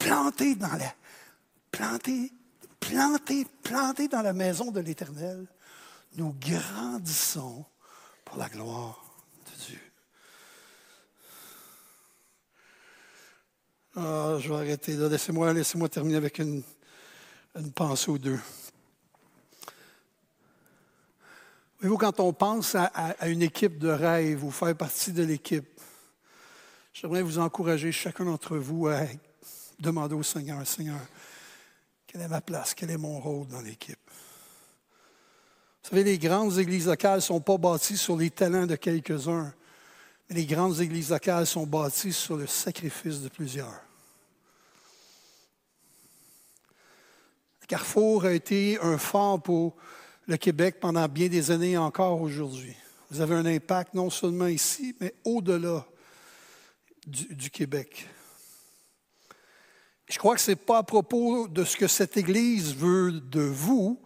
Plantés 0.00 0.56
dans 0.56 0.72
la, 0.72 0.92
dans 4.08 4.22
la 4.22 4.32
maison 4.32 4.72
de 4.72 4.80
l'Éternel, 4.80 5.46
nous 6.16 6.34
grandissons 6.40 7.64
pour 8.24 8.38
la 8.38 8.48
gloire 8.48 9.13
Ah, 13.96 14.38
je 14.40 14.48
vais 14.48 14.56
arrêter 14.56 14.94
là. 14.94 15.08
Laissez-moi 15.08 15.52
laissez 15.52 15.78
terminer 15.88 16.16
avec 16.16 16.40
une, 16.40 16.64
pensée 17.76 18.10
ou 18.10 18.18
deux. 18.18 18.40
Voyez-vous, 21.78 21.98
quand 21.98 22.18
on 22.18 22.32
pense 22.32 22.74
à, 22.74 23.28
une 23.28 23.42
équipe 23.42 23.78
de 23.78 23.88
rêve 23.88 24.42
ou 24.42 24.50
faire 24.50 24.76
partie 24.76 25.12
de 25.12 25.22
l'équipe, 25.22 25.80
j'aimerais 26.92 27.22
vous 27.22 27.38
encourager, 27.38 27.92
chacun 27.92 28.24
d'entre 28.24 28.56
vous, 28.56 28.88
à 28.88 29.02
demander 29.78 30.16
au 30.16 30.24
Seigneur, 30.24 30.66
Seigneur, 30.66 30.98
quelle 32.08 32.22
est 32.22 32.28
ma 32.28 32.40
place, 32.40 32.74
quel 32.74 32.90
est 32.90 32.98
mon 32.98 33.20
rôle 33.20 33.46
dans 33.46 33.60
l'équipe? 33.60 33.98
Vous 35.84 35.90
savez, 35.90 36.02
les 36.02 36.18
grandes 36.18 36.58
églises 36.58 36.88
locales 36.88 37.16
ne 37.16 37.20
sont 37.20 37.40
pas 37.40 37.58
bâties 37.58 37.98
sur 37.98 38.16
les 38.16 38.30
talents 38.30 38.66
de 38.66 38.74
quelques-uns, 38.74 39.54
les 40.34 40.46
grandes 40.46 40.80
églises 40.80 41.10
locales 41.10 41.46
sont 41.46 41.64
bâties 41.64 42.12
sur 42.12 42.36
le 42.36 42.48
sacrifice 42.48 43.20
de 43.20 43.28
plusieurs. 43.28 43.80
Carrefour 47.68 48.24
a 48.24 48.32
été 48.32 48.78
un 48.82 48.98
phare 48.98 49.40
pour 49.40 49.76
le 50.26 50.36
Québec 50.36 50.80
pendant 50.80 51.06
bien 51.08 51.28
des 51.28 51.52
années 51.52 51.78
encore 51.78 52.20
aujourd'hui. 52.20 52.74
Vous 53.10 53.20
avez 53.20 53.36
un 53.36 53.46
impact 53.46 53.94
non 53.94 54.10
seulement 54.10 54.48
ici, 54.48 54.96
mais 55.00 55.14
au-delà 55.24 55.86
du, 57.06 57.50
Québec. 57.50 58.08
Je 60.08 60.18
crois 60.18 60.34
que 60.34 60.40
ce 60.40 60.50
n'est 60.50 60.56
pas 60.56 60.78
à 60.78 60.82
propos 60.82 61.46
de 61.46 61.64
ce 61.64 61.76
que 61.76 61.86
cette 61.86 62.16
Église 62.16 62.74
veut 62.74 63.12
de 63.12 63.40
vous, 63.40 64.02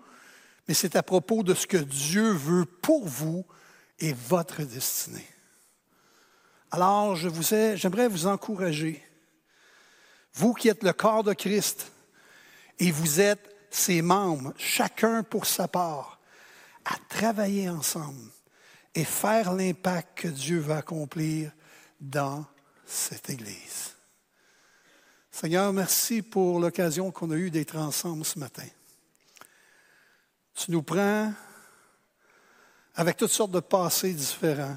mais 0.66 0.74
c'est 0.74 0.94
à 0.94 1.02
propos 1.02 1.42
de 1.42 1.54
ce 1.54 1.66
que 1.66 1.78
Dieu 1.78 2.32
veut 2.32 2.66
pour 2.66 3.08
vous 3.08 3.46
et 3.98 4.12
votre 4.12 4.62
destinée. 4.62 5.26
Alors, 6.70 7.16
je 7.16 7.28
vous 7.28 7.42
j'aimerais 7.76 8.08
vous 8.08 8.26
encourager, 8.26 9.02
vous 10.34 10.52
qui 10.52 10.68
êtes 10.68 10.82
le 10.82 10.92
corps 10.92 11.24
de 11.24 11.32
Christ, 11.32 11.90
et 12.78 12.90
vous 12.90 13.20
êtes 13.20 13.56
ses 13.70 14.02
membres, 14.02 14.52
chacun 14.56 15.22
pour 15.22 15.46
sa 15.46 15.68
part, 15.68 16.20
à 16.84 16.94
travailler 17.08 17.68
ensemble 17.68 18.30
et 18.94 19.04
faire 19.04 19.52
l'impact 19.52 20.18
que 20.18 20.28
Dieu 20.28 20.58
va 20.58 20.78
accomplir 20.78 21.52
dans 22.00 22.44
cette 22.86 23.30
Église. 23.30 23.94
Seigneur, 25.30 25.72
merci 25.72 26.22
pour 26.22 26.58
l'occasion 26.58 27.10
qu'on 27.10 27.30
a 27.30 27.36
eue 27.36 27.50
d'être 27.50 27.76
ensemble 27.76 28.24
ce 28.24 28.38
matin. 28.38 28.66
Tu 30.54 30.70
nous 30.70 30.82
prends 30.82 31.32
avec 32.94 33.16
toutes 33.16 33.30
sortes 33.30 33.52
de 33.52 33.60
passés 33.60 34.12
différents. 34.12 34.76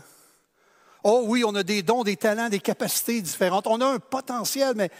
Oh 1.03 1.23
oui, 1.25 1.43
on 1.43 1.55
a 1.55 1.63
des 1.63 1.81
dons, 1.81 2.03
des 2.03 2.17
talents, 2.17 2.49
des 2.49 2.59
capacités 2.59 3.21
différentes. 3.21 3.67
On 3.67 3.81
a 3.81 3.85
un 3.85 3.99
potentiel, 3.99 4.73
mais, 4.75 4.91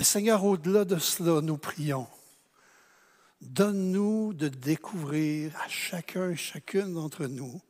Seigneur, 0.00 0.44
au-delà 0.44 0.84
de 0.84 0.98
cela, 0.98 1.40
nous 1.40 1.58
prions. 1.58 2.06
Donne-nous 3.40 4.34
de 4.34 4.48
découvrir 4.48 5.56
à 5.64 5.68
chacun 5.68 6.30
et 6.30 6.36
chacune 6.36 6.94
d'entre 6.94 7.26
nous 7.26 7.60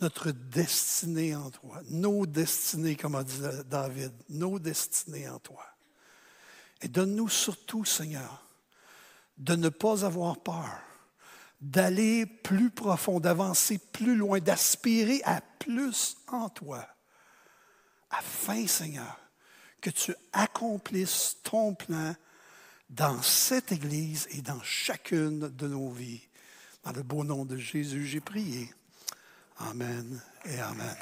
notre 0.00 0.30
destinée 0.30 1.34
en 1.34 1.50
toi, 1.50 1.80
nos 1.90 2.24
destinées, 2.24 2.94
comme 2.94 3.16
a 3.16 3.24
dit 3.24 3.40
David, 3.68 4.12
nos 4.28 4.58
destinées 4.58 5.28
en 5.28 5.40
toi. 5.40 5.64
Et 6.80 6.88
donne-nous 6.88 7.28
surtout, 7.28 7.84
Seigneur, 7.84 8.46
de 9.36 9.56
ne 9.56 9.68
pas 9.68 10.04
avoir 10.04 10.38
peur, 10.38 10.80
d'aller 11.60 12.26
plus 12.26 12.70
profond, 12.70 13.20
d'avancer 13.20 13.78
plus 13.78 14.14
loin, 14.14 14.38
d'aspirer 14.38 15.20
à 15.24 15.40
plus 15.58 16.16
en 16.28 16.48
toi, 16.48 16.86
afin, 18.10 18.66
Seigneur, 18.66 19.18
que 19.80 19.90
tu 19.90 20.14
accomplisses 20.32 21.36
ton 21.42 21.74
plan 21.74 22.14
dans 22.90 23.20
cette 23.22 23.72
Église 23.72 24.26
et 24.30 24.42
dans 24.42 24.62
chacune 24.62 25.40
de 25.40 25.68
nos 25.68 25.90
vies. 25.90 26.22
Dans 26.84 26.92
le 26.92 27.02
beau 27.02 27.24
nom 27.24 27.44
de 27.44 27.56
Jésus, 27.56 28.06
j'ai 28.06 28.20
prié. 28.20 28.72
Amen 29.58 30.22
et 30.44 30.60
Amen. 30.60 30.96